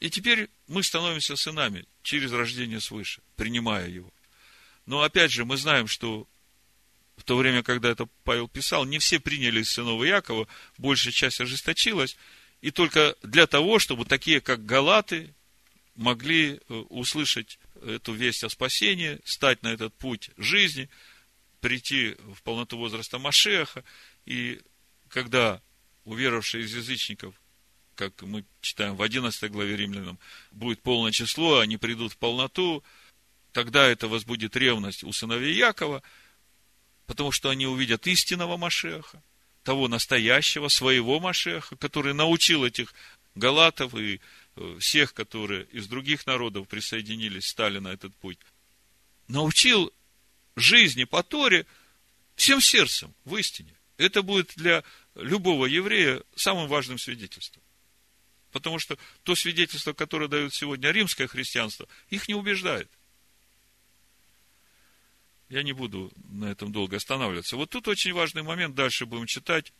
и 0.00 0.10
теперь 0.10 0.50
мы 0.66 0.82
становимся 0.82 1.36
сынами 1.36 1.86
через 2.02 2.32
рождение 2.32 2.80
свыше, 2.80 3.22
принимая 3.36 3.88
его. 3.88 4.12
Но 4.84 5.02
опять 5.02 5.30
же, 5.30 5.44
мы 5.44 5.56
знаем, 5.56 5.86
что 5.86 6.26
в 7.16 7.22
то 7.22 7.36
время, 7.36 7.62
когда 7.62 7.90
это 7.90 8.08
Павел 8.24 8.48
писал, 8.48 8.84
не 8.84 8.98
все 8.98 9.20
приняли 9.20 9.62
сынов 9.62 10.04
Якова, 10.04 10.48
большая 10.76 11.12
часть 11.12 11.40
ожесточилась, 11.40 12.16
и 12.62 12.72
только 12.72 13.14
для 13.22 13.46
того, 13.46 13.78
чтобы 13.78 14.06
такие, 14.06 14.40
как 14.40 14.66
Галаты, 14.66 15.32
могли 15.94 16.54
э, 16.54 16.74
услышать 16.88 17.60
эту 17.84 18.12
весть 18.12 18.44
о 18.44 18.48
спасении, 18.48 19.20
стать 19.24 19.62
на 19.62 19.68
этот 19.68 19.94
путь 19.94 20.30
жизни, 20.36 20.88
прийти 21.60 22.16
в 22.34 22.42
полноту 22.42 22.76
возраста 22.76 23.18
Машеха, 23.18 23.84
и 24.26 24.60
когда 25.08 25.60
уверовавшие 26.04 26.64
из 26.64 26.74
язычников, 26.74 27.34
как 27.94 28.22
мы 28.22 28.44
читаем 28.60 28.96
в 28.96 29.02
11 29.02 29.50
главе 29.50 29.76
римлянам, 29.76 30.18
будет 30.50 30.82
полное 30.82 31.12
число, 31.12 31.58
они 31.58 31.76
придут 31.76 32.12
в 32.12 32.16
полноту, 32.16 32.82
тогда 33.52 33.86
это 33.86 34.08
возбудит 34.08 34.56
ревность 34.56 35.04
у 35.04 35.12
сыновей 35.12 35.54
Якова, 35.54 36.02
потому 37.06 37.30
что 37.30 37.50
они 37.50 37.66
увидят 37.66 38.06
истинного 38.06 38.56
Машеха, 38.56 39.22
того 39.62 39.88
настоящего, 39.88 40.68
своего 40.68 41.20
Машеха, 41.20 41.76
который 41.76 42.14
научил 42.14 42.64
этих 42.64 42.94
галатов 43.34 43.94
и 43.94 44.20
всех, 44.78 45.14
которые 45.14 45.64
из 45.66 45.86
других 45.86 46.26
народов 46.26 46.68
присоединились, 46.68 47.46
стали 47.46 47.78
на 47.78 47.88
этот 47.88 48.14
путь, 48.16 48.38
научил 49.28 49.92
жизни 50.56 51.04
по 51.04 51.22
Торе 51.22 51.66
всем 52.36 52.60
сердцем, 52.60 53.14
в 53.24 53.36
истине. 53.36 53.74
Это 53.96 54.22
будет 54.22 54.52
для 54.56 54.84
любого 55.14 55.66
еврея 55.66 56.22
самым 56.34 56.68
важным 56.68 56.98
свидетельством. 56.98 57.62
Потому 58.50 58.78
что 58.78 58.98
то 59.22 59.34
свидетельство, 59.34 59.92
которое 59.92 60.28
дает 60.28 60.52
сегодня 60.52 60.90
римское 60.90 61.26
христианство, 61.26 61.88
их 62.10 62.28
не 62.28 62.34
убеждает. 62.34 62.90
Я 65.48 65.62
не 65.62 65.72
буду 65.72 66.12
на 66.30 66.46
этом 66.46 66.72
долго 66.72 66.96
останавливаться. 66.96 67.56
Вот 67.56 67.70
тут 67.70 67.88
очень 67.88 68.12
важный 68.12 68.42
момент, 68.42 68.74
дальше 68.74 69.06
будем 69.06 69.26
читать. 69.26 69.72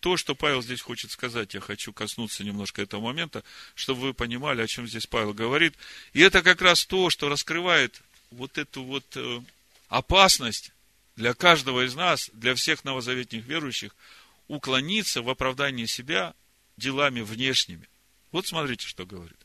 То, 0.00 0.16
что 0.16 0.34
Павел 0.34 0.62
здесь 0.62 0.80
хочет 0.80 1.10
сказать, 1.10 1.54
я 1.54 1.60
хочу 1.60 1.92
коснуться 1.92 2.44
немножко 2.44 2.82
этого 2.82 3.00
момента, 3.00 3.44
чтобы 3.74 4.00
вы 4.00 4.14
понимали, 4.14 4.62
о 4.62 4.66
чем 4.66 4.86
здесь 4.86 5.06
Павел 5.06 5.34
говорит. 5.34 5.74
И 6.12 6.20
это 6.20 6.42
как 6.42 6.60
раз 6.62 6.84
то, 6.84 7.10
что 7.10 7.28
раскрывает 7.28 8.00
вот 8.30 8.58
эту 8.58 8.82
вот 8.82 9.04
э, 9.16 9.40
опасность 9.88 10.72
для 11.16 11.34
каждого 11.34 11.86
из 11.86 11.94
нас, 11.94 12.30
для 12.32 12.54
всех 12.54 12.84
новозаветных 12.84 13.44
верующих, 13.46 13.94
уклониться 14.48 15.22
в 15.22 15.30
оправдании 15.30 15.86
себя 15.86 16.34
делами 16.76 17.20
внешними. 17.20 17.88
Вот 18.32 18.46
смотрите, 18.46 18.86
что 18.86 19.06
говорит. 19.06 19.38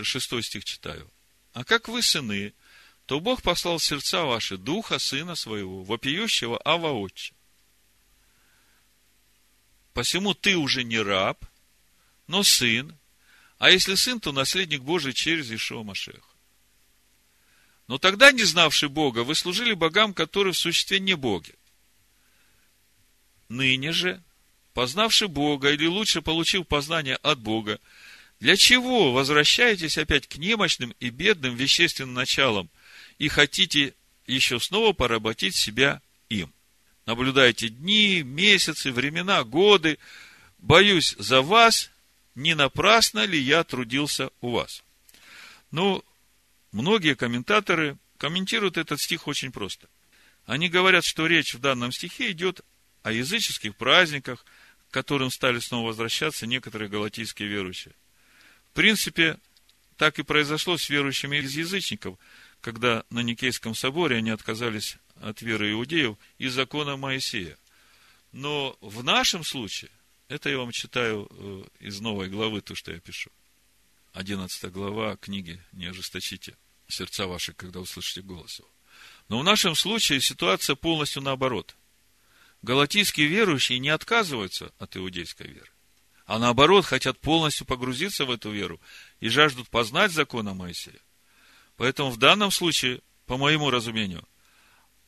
Шестой 0.00 0.42
стих 0.42 0.64
читаю. 0.64 1.10
А 1.52 1.64
как 1.64 1.88
вы 1.88 2.02
сыны, 2.02 2.54
то 3.06 3.20
Бог 3.20 3.42
послал 3.42 3.78
в 3.78 3.84
сердца 3.84 4.24
ваши 4.24 4.56
духа 4.56 4.98
сына 4.98 5.34
своего, 5.34 5.82
вопиющего 5.82 6.60
Ава 6.64 6.92
Отче. 6.92 7.34
Посему 9.92 10.34
ты 10.34 10.56
уже 10.56 10.84
не 10.84 11.00
раб, 11.00 11.44
но 12.26 12.42
сын, 12.42 12.96
а 13.58 13.70
если 13.70 13.94
сын, 13.94 14.20
то 14.20 14.32
наследник 14.32 14.82
Божий 14.82 15.12
через 15.12 15.50
Ишуа 15.50 15.82
Машеха. 15.82 16.22
Но 17.88 17.98
тогда, 17.98 18.30
не 18.30 18.44
знавший 18.44 18.88
Бога, 18.88 19.24
вы 19.24 19.34
служили 19.34 19.74
богам, 19.74 20.14
которые 20.14 20.52
в 20.52 20.58
существе 20.58 21.00
не 21.00 21.14
боги. 21.14 21.54
Ныне 23.48 23.90
же, 23.90 24.22
познавший 24.74 25.26
Бога, 25.26 25.72
или 25.72 25.86
лучше 25.86 26.22
получив 26.22 26.68
познание 26.68 27.16
от 27.16 27.40
Бога, 27.40 27.80
для 28.38 28.56
чего 28.56 29.12
возвращаетесь 29.12 29.98
опять 29.98 30.28
к 30.28 30.36
немощным 30.36 30.94
и 31.00 31.10
бедным 31.10 31.56
вещественным 31.56 32.14
началам 32.14 32.70
и 33.18 33.28
хотите 33.28 33.94
еще 34.26 34.60
снова 34.60 34.92
поработить 34.92 35.56
себя 35.56 36.00
им? 36.28 36.54
Наблюдайте 37.10 37.70
дни, 37.70 38.22
месяцы, 38.22 38.92
времена, 38.92 39.42
годы. 39.42 39.98
Боюсь 40.58 41.16
за 41.18 41.42
вас, 41.42 41.90
не 42.36 42.54
напрасно 42.54 43.24
ли 43.24 43.36
я 43.36 43.64
трудился 43.64 44.30
у 44.40 44.50
вас? 44.52 44.84
Ну, 45.72 46.04
Многие 46.70 47.16
комментаторы 47.16 47.98
комментируют 48.16 48.78
этот 48.78 49.00
стих 49.00 49.26
очень 49.26 49.50
просто. 49.50 49.88
Они 50.46 50.68
говорят, 50.68 51.04
что 51.04 51.26
речь 51.26 51.54
в 51.54 51.58
данном 51.58 51.90
стихе 51.90 52.30
идет 52.30 52.60
о 53.02 53.10
языческих 53.10 53.74
праздниках, 53.74 54.44
к 54.88 54.94
которым 54.94 55.32
стали 55.32 55.58
снова 55.58 55.88
возвращаться 55.88 56.46
некоторые 56.46 56.88
галатийские 56.88 57.48
верующие. 57.48 57.94
В 58.70 58.74
принципе, 58.74 59.36
так 59.96 60.20
и 60.20 60.22
произошло 60.22 60.76
с 60.76 60.88
верующими 60.88 61.38
из 61.38 61.56
язычников, 61.56 62.18
когда 62.60 63.02
на 63.10 63.18
Никейском 63.18 63.74
соборе 63.74 64.18
они 64.18 64.30
отказались 64.30 64.96
от 65.20 65.42
веры 65.42 65.72
иудеев 65.72 66.16
и 66.38 66.48
закона 66.48 66.96
Моисея. 66.96 67.56
Но 68.32 68.76
в 68.80 69.04
нашем 69.04 69.44
случае, 69.44 69.90
это 70.28 70.48
я 70.48 70.58
вам 70.58 70.72
читаю 70.72 71.28
э, 71.30 71.64
из 71.80 72.00
новой 72.00 72.28
главы, 72.28 72.60
то, 72.60 72.74
что 72.74 72.92
я 72.92 73.00
пишу, 73.00 73.30
11 74.12 74.72
глава 74.72 75.16
книги 75.16 75.62
«Не 75.72 75.86
ожесточите 75.86 76.56
сердца 76.88 77.26
ваши, 77.26 77.52
когда 77.52 77.80
услышите 77.80 78.22
голос 78.22 78.58
его». 78.58 78.70
Но 79.28 79.38
в 79.40 79.44
нашем 79.44 79.74
случае 79.74 80.20
ситуация 80.20 80.74
полностью 80.76 81.22
наоборот. 81.22 81.76
Галатийские 82.62 83.26
верующие 83.26 83.78
не 83.78 83.88
отказываются 83.88 84.72
от 84.78 84.96
иудейской 84.96 85.46
веры, 85.46 85.70
а 86.26 86.38
наоборот 86.38 86.84
хотят 86.84 87.18
полностью 87.18 87.66
погрузиться 87.66 88.24
в 88.24 88.30
эту 88.30 88.50
веру 88.50 88.80
и 89.20 89.28
жаждут 89.28 89.68
познать 89.68 90.12
закона 90.12 90.52
Моисея. 90.52 91.00
Поэтому 91.76 92.10
в 92.10 92.18
данном 92.18 92.50
случае, 92.50 93.00
по 93.26 93.38
моему 93.38 93.70
разумению, 93.70 94.28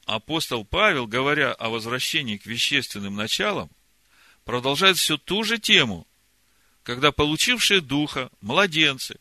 апостол 0.05 0.65
Павел, 0.65 1.07
говоря 1.07 1.53
о 1.53 1.69
возвращении 1.71 2.37
к 2.37 2.47
вещественным 2.47 3.15
началам, 3.15 3.71
продолжает 4.45 4.97
всю 4.97 5.19
ту 5.19 5.45
же 5.45 5.59
тему, 5.59 6.07
когда 6.83 7.13
получившие 7.13 7.81
духа, 7.81 8.31
младенцы, 8.41 9.19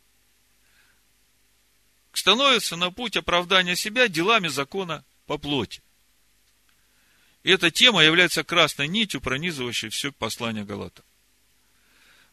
становятся 2.14 2.76
на 2.76 2.92
путь 2.92 3.18
оправдания 3.18 3.76
себя 3.76 4.08
делами 4.08 4.48
закона 4.48 5.06
по 5.28 5.38
плоти. 5.38 5.82
И 7.44 7.52
эта 7.52 7.72
тема 7.72 8.04
является 8.04 8.44
красной 8.44 8.88
нитью, 8.88 9.22
пронизывающей 9.22 9.90
все 9.90 10.12
послание 10.12 10.64
Галата. 10.64 11.04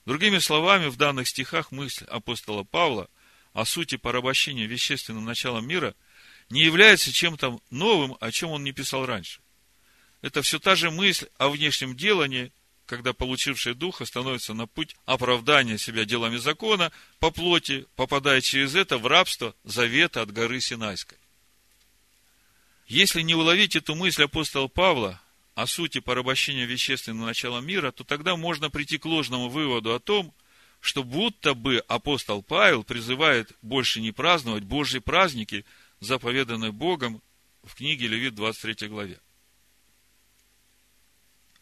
Другими 0.04 0.38
словами, 0.38 0.86
в 0.88 0.96
данных 0.96 1.28
стихах 1.28 1.70
мысль 1.70 2.04
апостола 2.06 2.64
Павла 2.64 3.08
о 3.52 3.64
сути 3.64 3.96
порабощения 3.96 4.66
вещественным 4.66 5.24
началом 5.24 5.66
мира 5.66 5.94
не 6.50 6.62
является 6.62 7.12
чем-то 7.12 7.60
новым, 7.70 8.16
о 8.20 8.30
чем 8.30 8.50
он 8.50 8.64
не 8.64 8.72
писал 8.72 9.06
раньше. 9.06 9.40
Это 10.22 10.42
все 10.42 10.58
та 10.58 10.74
же 10.74 10.90
мысль 10.90 11.28
о 11.38 11.48
внешнем 11.48 11.96
делании 11.96 12.52
когда 12.88 13.12
получивший 13.12 13.74
духа 13.74 14.06
становится 14.06 14.54
на 14.54 14.66
путь 14.66 14.96
оправдания 15.04 15.76
себя 15.76 16.06
делами 16.06 16.38
закона 16.38 16.90
по 17.20 17.30
плоти, 17.30 17.86
попадая 17.96 18.40
через 18.40 18.74
это 18.74 18.96
в 18.96 19.06
рабство 19.06 19.54
завета 19.62 20.22
от 20.22 20.32
горы 20.32 20.58
Синайской. 20.60 21.18
Если 22.86 23.20
не 23.20 23.34
уловить 23.34 23.76
эту 23.76 23.94
мысль 23.94 24.22
апостола 24.22 24.68
Павла 24.68 25.20
о 25.54 25.66
сути 25.66 26.00
порабощения 26.00 26.64
вещественного 26.64 27.26
начала 27.26 27.60
мира, 27.60 27.92
то 27.92 28.04
тогда 28.04 28.36
можно 28.36 28.70
прийти 28.70 28.96
к 28.96 29.04
ложному 29.04 29.50
выводу 29.50 29.94
о 29.94 30.00
том, 30.00 30.32
что 30.80 31.04
будто 31.04 31.52
бы 31.52 31.84
апостол 31.88 32.42
Павел 32.42 32.84
призывает 32.84 33.52
больше 33.60 34.00
не 34.00 34.12
праздновать 34.12 34.64
Божьи 34.64 34.98
праздники, 34.98 35.66
заповеданные 36.00 36.72
Богом 36.72 37.22
в 37.62 37.74
книге 37.74 38.08
Левит 38.08 38.34
23 38.34 38.88
главе. 38.88 39.20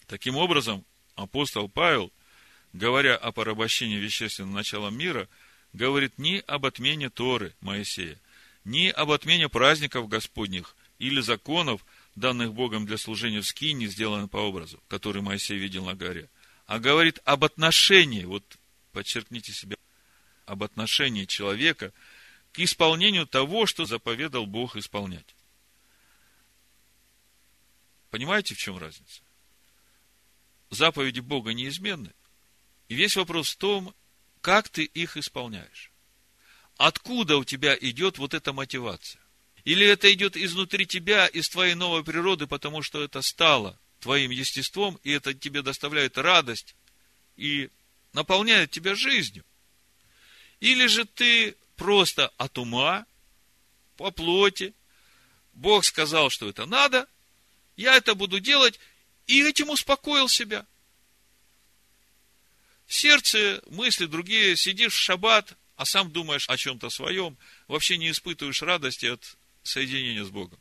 Таким 0.07 0.37
образом, 0.37 0.85
апостол 1.14 1.68
Павел, 1.68 2.12
говоря 2.72 3.16
о 3.16 3.33
порабощении 3.33 3.96
вещественным 3.96 4.53
началом 4.53 4.96
мира, 4.96 5.29
говорит 5.72 6.18
не 6.18 6.40
об 6.40 6.66
отмене 6.66 7.11
Торы 7.11 7.55
Моисея, 7.61 8.20
не 8.64 8.90
об 8.90 9.11
отмене 9.11 9.49
праздников 9.49 10.09
Господних 10.09 10.77
или 10.99 11.20
законов, 11.20 11.85
данных 12.14 12.55
Богом 12.55 12.87
для 12.87 12.99
служения 12.99 13.40
в 13.40 13.46
скине, 13.46 13.87
сделанных 13.87 14.31
по 14.31 14.38
образу, 14.38 14.83
который 14.88 15.22
Моисей 15.22 15.59
видел 15.59 15.85
на 15.85 15.94
горе, 15.94 16.29
а 16.66 16.79
говорит 16.79 17.18
об 17.25 17.44
отношении, 17.44 18.25
вот 18.25 18.44
подчеркните 18.92 19.53
себе, 19.53 19.77
об 20.46 20.62
отношении 20.62 21.25
человека 21.25 21.92
к 22.57 22.59
исполнению 22.59 23.27
того, 23.27 23.66
что 23.66 23.85
заповедал 23.85 24.47
Бог 24.47 24.77
исполнять. 24.77 25.35
Понимаете, 28.11 28.55
в 28.55 28.59
чем 28.59 28.79
разница? 28.79 29.21
заповеди 30.71 31.21
Бога 31.21 31.53
неизменны. 31.53 32.12
И 32.88 32.95
весь 32.95 33.16
вопрос 33.16 33.51
в 33.51 33.57
том, 33.57 33.95
как 34.40 34.71
ты 34.71 34.85
их 34.85 35.19
исполняешь. 35.19 35.92
Откуда 36.79 37.37
у 37.37 37.45
тебя 37.45 37.77
идет 37.79 38.16
вот 38.19 38.35
эта 38.35 38.53
мотивация? 38.55 39.21
Или 39.64 39.87
это 39.87 40.12
идет 40.12 40.37
изнутри 40.37 40.87
тебя, 40.87 41.27
из 41.27 41.49
твоей 41.49 41.75
новой 41.75 42.05
природы, 42.05 42.47
потому 42.47 42.83
что 42.83 43.03
это 43.03 43.21
стало 43.21 43.79
твоим 44.01 44.31
естеством, 44.31 44.99
и 45.05 45.11
это 45.11 45.35
тебе 45.35 45.62
доставляет 45.62 46.19
радость 46.19 46.75
и 47.37 47.71
наполняет 48.12 48.71
тебя 48.71 48.95
жизнью? 48.95 49.44
Или 50.61 50.87
же 50.87 51.04
ты 51.04 51.54
просто 51.77 52.29
от 52.37 52.58
ума, 52.58 53.06
по 53.96 54.10
плоти, 54.10 54.74
Бог 55.52 55.85
сказал, 55.85 56.31
что 56.31 56.48
это 56.48 56.66
надо, 56.66 57.08
я 57.77 57.96
это 57.96 58.14
буду 58.14 58.40
делать, 58.40 58.79
и 59.27 59.42
этим 59.42 59.70
успокоил 59.70 60.29
себя. 60.29 60.66
В 62.87 62.94
сердце 62.94 63.62
мысли 63.66 64.06
другие, 64.06 64.56
сидишь 64.56 64.94
в 64.94 64.98
шаббат, 64.98 65.56
а 65.77 65.85
сам 65.85 66.10
думаешь 66.10 66.48
о 66.48 66.56
чем-то 66.56 66.90
своем, 66.90 67.37
вообще 67.68 67.96
не 67.96 68.10
испытываешь 68.10 68.62
радости 68.62 69.06
от 69.06 69.37
соединения 69.62 70.24
с 70.24 70.31
Богом. 70.31 70.60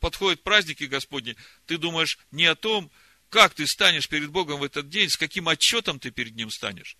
Подходят 0.00 0.42
праздники 0.42 0.84
Господни, 0.84 1.36
ты 1.66 1.78
думаешь 1.78 2.18
не 2.32 2.46
о 2.46 2.56
том, 2.56 2.90
как 3.28 3.54
ты 3.54 3.66
станешь 3.66 4.08
перед 4.08 4.30
Богом 4.30 4.60
в 4.60 4.64
этот 4.64 4.88
день, 4.88 5.08
с 5.08 5.16
каким 5.16 5.48
отчетом 5.48 6.00
ты 6.00 6.10
перед 6.10 6.34
Ним 6.34 6.50
станешь. 6.50 6.96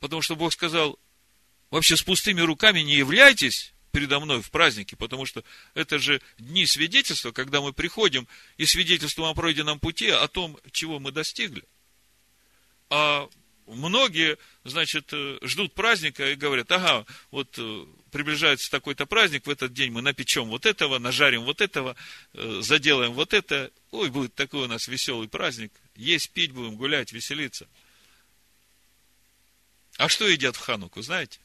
Потому 0.00 0.22
что 0.22 0.34
Бог 0.34 0.52
сказал, 0.52 0.98
вообще 1.70 1.96
с 1.96 2.02
пустыми 2.02 2.40
руками 2.40 2.80
не 2.80 2.96
являйтесь, 2.96 3.72
передо 3.92 4.20
мной 4.20 4.40
в 4.42 4.50
празднике, 4.50 4.96
потому 4.96 5.26
что 5.26 5.44
это 5.74 5.98
же 5.98 6.20
дни 6.38 6.66
свидетельства, 6.66 7.32
когда 7.32 7.60
мы 7.60 7.72
приходим 7.72 8.26
и 8.56 8.66
свидетельствуем 8.66 9.30
о 9.30 9.34
пройденном 9.34 9.78
пути, 9.78 10.08
о 10.08 10.28
том, 10.28 10.58
чего 10.72 10.98
мы 10.98 11.12
достигли. 11.12 11.64
А 12.88 13.28
многие, 13.66 14.38
значит, 14.64 15.12
э, 15.12 15.38
ждут 15.42 15.74
праздника 15.74 16.30
и 16.30 16.34
говорят, 16.34 16.70
ага, 16.72 17.06
вот 17.30 17.54
э, 17.58 17.86
приближается 18.10 18.70
такой-то 18.70 19.06
праздник, 19.06 19.46
в 19.46 19.50
этот 19.50 19.72
день 19.72 19.92
мы 19.92 20.02
напечем 20.02 20.48
вот 20.48 20.66
этого, 20.66 20.98
нажарим 20.98 21.42
вот 21.42 21.60
этого, 21.60 21.96
э, 22.32 22.60
заделаем 22.62 23.12
вот 23.12 23.32
это. 23.32 23.70
Ой, 23.92 24.10
будет 24.10 24.34
такой 24.34 24.64
у 24.64 24.68
нас 24.68 24.88
веселый 24.88 25.28
праздник. 25.28 25.72
Есть, 25.94 26.30
пить 26.30 26.52
будем, 26.52 26.76
гулять, 26.76 27.12
веселиться. 27.12 27.68
А 30.00 30.08
что 30.08 30.26
едят 30.26 30.56
в 30.56 30.60
Хануку, 30.60 31.02
знаете? 31.02 31.38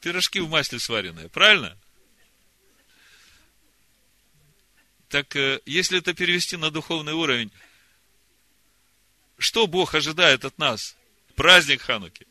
Пирожки 0.00 0.40
в 0.40 0.48
масле 0.48 0.78
сваренные, 0.78 1.28
правильно? 1.28 1.76
Так, 5.10 5.36
если 5.66 5.98
это 5.98 6.14
перевести 6.14 6.56
на 6.56 6.70
духовный 6.70 7.12
уровень, 7.12 7.52
что 9.36 9.66
Бог 9.66 9.94
ожидает 9.94 10.46
от 10.46 10.56
нас? 10.56 10.96
Праздник 11.36 11.82
Хануки. 11.82 12.26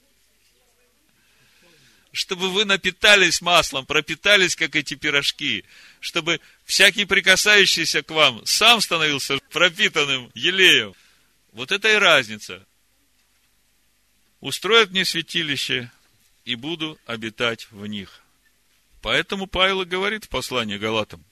Чтобы 2.11 2.49
вы 2.49 2.65
напитались 2.65 3.41
маслом, 3.41 3.85
пропитались, 3.85 4.55
как 4.55 4.75
эти 4.75 4.95
пирожки. 4.95 5.63
Чтобы 5.99 6.41
всякий 6.65 7.05
прикасающийся 7.05 8.01
к 8.01 8.09
вам 8.09 8.43
сам 8.47 8.81
становился 8.81 9.37
пропитанным 9.51 10.31
елеем. 10.33 10.95
Вот 11.51 11.71
это 11.71 11.87
и 11.93 11.97
разница. 11.97 12.65
Устроят 14.39 14.91
мне 14.91 15.05
святилище, 15.05 15.91
и 16.47 16.55
буду 16.55 16.97
обитать 17.05 17.69
в 17.71 17.85
них. 17.87 18.21
Поэтому 19.01 19.47
Павел 19.47 19.83
говорит 19.83 20.23
в 20.23 20.29
послании 20.29 20.77
Галатам. 20.77 21.25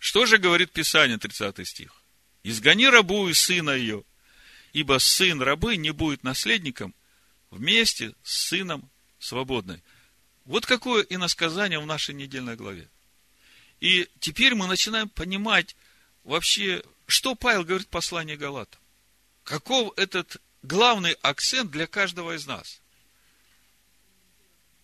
Что 0.00 0.26
же 0.26 0.36
говорит 0.38 0.72
Писание, 0.72 1.16
30 1.16 1.64
стих? 1.66 2.02
«Изгони 2.42 2.88
рабу 2.88 3.28
и 3.28 3.34
сына 3.34 3.70
ее, 3.70 4.02
ибо 4.72 4.98
сын 4.98 5.40
рабы 5.40 5.76
не 5.76 5.92
будет 5.92 6.24
наследником 6.24 6.92
вместе 7.50 8.14
с 8.24 8.48
сыном 8.48 8.90
свободной. 9.20 9.80
Вот 10.44 10.66
какое 10.66 11.04
иносказание 11.04 11.78
в 11.78 11.86
нашей 11.86 12.16
недельной 12.16 12.56
главе. 12.56 12.88
И 13.78 14.08
теперь 14.18 14.56
мы 14.56 14.66
начинаем 14.66 15.08
понимать 15.08 15.76
вообще, 16.24 16.82
что 17.06 17.36
Павел 17.36 17.62
говорит 17.62 17.86
в 17.86 17.90
послании 17.90 18.34
Галатам. 18.34 18.80
Каков 19.44 19.96
этот 19.96 20.38
главный 20.62 21.12
акцент 21.22 21.70
для 21.70 21.86
каждого 21.86 22.36
из 22.36 22.46
нас. 22.46 22.80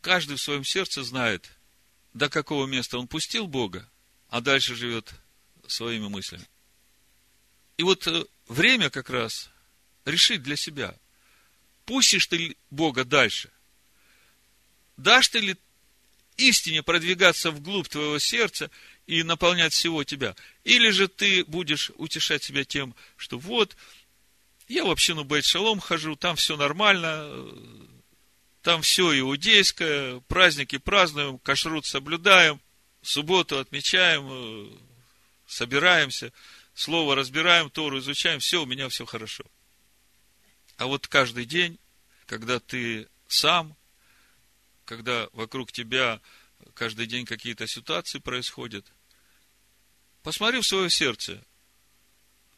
Каждый 0.00 0.36
в 0.36 0.42
своем 0.42 0.64
сердце 0.64 1.02
знает, 1.02 1.50
до 2.14 2.28
какого 2.28 2.66
места 2.66 2.98
он 2.98 3.08
пустил 3.08 3.46
Бога, 3.46 3.88
а 4.28 4.40
дальше 4.40 4.74
живет 4.74 5.12
своими 5.66 6.08
мыслями. 6.08 6.46
И 7.76 7.82
вот 7.82 8.06
э, 8.06 8.24
время 8.48 8.90
как 8.90 9.10
раз 9.10 9.50
решить 10.04 10.42
для 10.42 10.56
себя, 10.56 10.94
пустишь 11.84 12.26
ты 12.26 12.56
Бога 12.70 13.04
дальше, 13.04 13.50
дашь 14.96 15.28
ты 15.28 15.40
ли 15.40 15.56
истине 16.36 16.82
продвигаться 16.82 17.50
вглубь 17.50 17.88
твоего 17.88 18.18
сердца 18.18 18.70
и 19.06 19.22
наполнять 19.22 19.72
всего 19.72 20.04
тебя, 20.04 20.34
или 20.64 20.90
же 20.90 21.08
ты 21.08 21.44
будешь 21.44 21.90
утешать 21.96 22.42
себя 22.42 22.64
тем, 22.64 22.94
что 23.16 23.38
вот, 23.38 23.76
я 24.68 24.84
в 24.84 24.90
общину 24.90 25.24
Бейт 25.24 25.44
Шалом 25.44 25.80
хожу, 25.80 26.16
там 26.16 26.36
все 26.36 26.56
нормально, 26.56 27.30
там 28.62 28.82
все 28.82 29.18
иудейское, 29.18 30.20
праздники 30.28 30.78
празднуем, 30.78 31.38
кашрут 31.38 31.86
соблюдаем, 31.86 32.60
субботу 33.02 33.58
отмечаем, 33.58 34.78
собираемся, 35.46 36.32
слово 36.74 37.14
разбираем, 37.14 37.70
Тору 37.70 37.98
изучаем, 37.98 38.40
все, 38.40 38.62
у 38.62 38.66
меня 38.66 38.88
все 38.88 39.04
хорошо– 39.06 39.44
а 40.78 40.86
вот 40.86 41.08
каждый 41.08 41.44
день, 41.44 41.78
когда 42.26 42.60
ты 42.60 43.08
сам, 43.26 43.76
когда 44.84 45.28
вокруг 45.32 45.72
тебя 45.72 46.20
каждый 46.74 47.06
день 47.06 47.26
какие-то 47.26 47.66
ситуации 47.66 48.20
происходят, 48.20 48.86
посмотри 50.22 50.60
в 50.60 50.66
свое 50.66 50.88
сердце, 50.88 51.44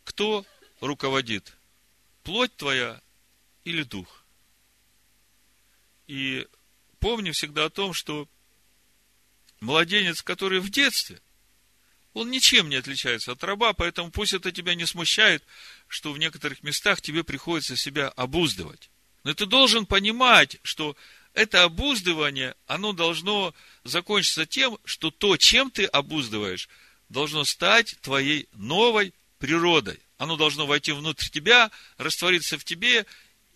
кто 0.05 0.45
руководит, 0.81 1.57
плоть 2.23 2.55
твоя 2.57 3.01
или 3.65 3.83
дух. 3.83 4.25
И 6.07 6.47
помни 6.99 7.31
всегда 7.31 7.67
о 7.67 7.71
том, 7.71 7.93
что 7.95 8.29
младенец, 9.61 10.23
который 10.23 10.61
в 10.61 10.71
детстве, 10.71 11.21
он 12.13 12.31
ничем 12.31 12.69
не 12.69 12.77
отличается 12.77 13.33
от 13.33 13.45
раба, 13.45 13.73
поэтому 13.73 14.11
пусть 14.11 14.35
это 14.35 14.51
тебя 14.51 14.75
не 14.75 14.87
смущает, 14.87 15.45
что 15.87 16.13
в 16.13 16.19
некоторых 16.19 16.63
местах 16.63 17.01
тебе 17.01 17.23
приходится 17.23 17.77
себя 17.77 18.09
обуздывать. 18.09 18.91
Но 19.23 19.35
ты 19.35 19.47
должен 19.47 19.87
понимать, 19.87 20.59
что 20.63 20.97
это 21.35 21.63
обуздывание, 21.63 22.57
оно 22.67 22.93
должно 22.93 23.55
закончиться 23.85 24.47
тем, 24.47 24.79
что 24.85 25.11
то, 25.11 25.37
чем 25.37 25.71
ты 25.71 25.85
обуздываешь, 25.85 26.69
должно 27.09 27.45
стать 27.45 27.97
твоей 28.01 28.49
новой 28.53 29.15
природой. 29.39 30.01
Оно 30.21 30.37
должно 30.37 30.67
войти 30.67 30.93
внутрь 30.93 31.29
тебя, 31.29 31.73
раствориться 31.97 32.59
в 32.59 32.65
тебе, 32.65 33.07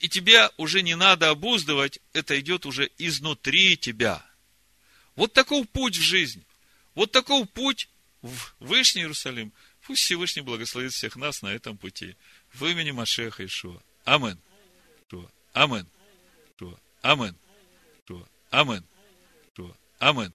и 0.01 0.09
тебя 0.09 0.51
уже 0.57 0.83
не 0.83 0.97
надо 0.97 1.31
обуздывать, 1.31 2.01
это 2.13 2.41
идет 2.41 2.67
уже 2.67 2.91
изнутри 2.99 3.77
тебя. 3.77 4.25
Вот 5.15 5.33
такой 5.33 5.65
путь 5.65 5.97
в 5.97 6.03
жизнь. 6.03 6.45
Вот 6.97 7.13
такой 7.13 7.45
путь 7.47 7.89
в 8.23 8.55
Вышний 8.59 9.03
Иерусалим– 9.03 9.53
Пусть 9.87 10.03
Всевышний 10.03 10.43
благословит 10.43 10.93
всех 10.93 11.17
нас 11.17 11.43
на 11.43 11.49
этом 11.49 11.77
пути. 11.77 12.17
В 12.55 12.65
имени 12.65 12.91
Машеха 12.91 13.45
Ишуа. 13.45 13.83
Амин. 14.05 14.39
Амин. 15.53 15.87
Амин. 17.03 17.37
Амин. 18.03 18.27
Амин. 18.51 18.85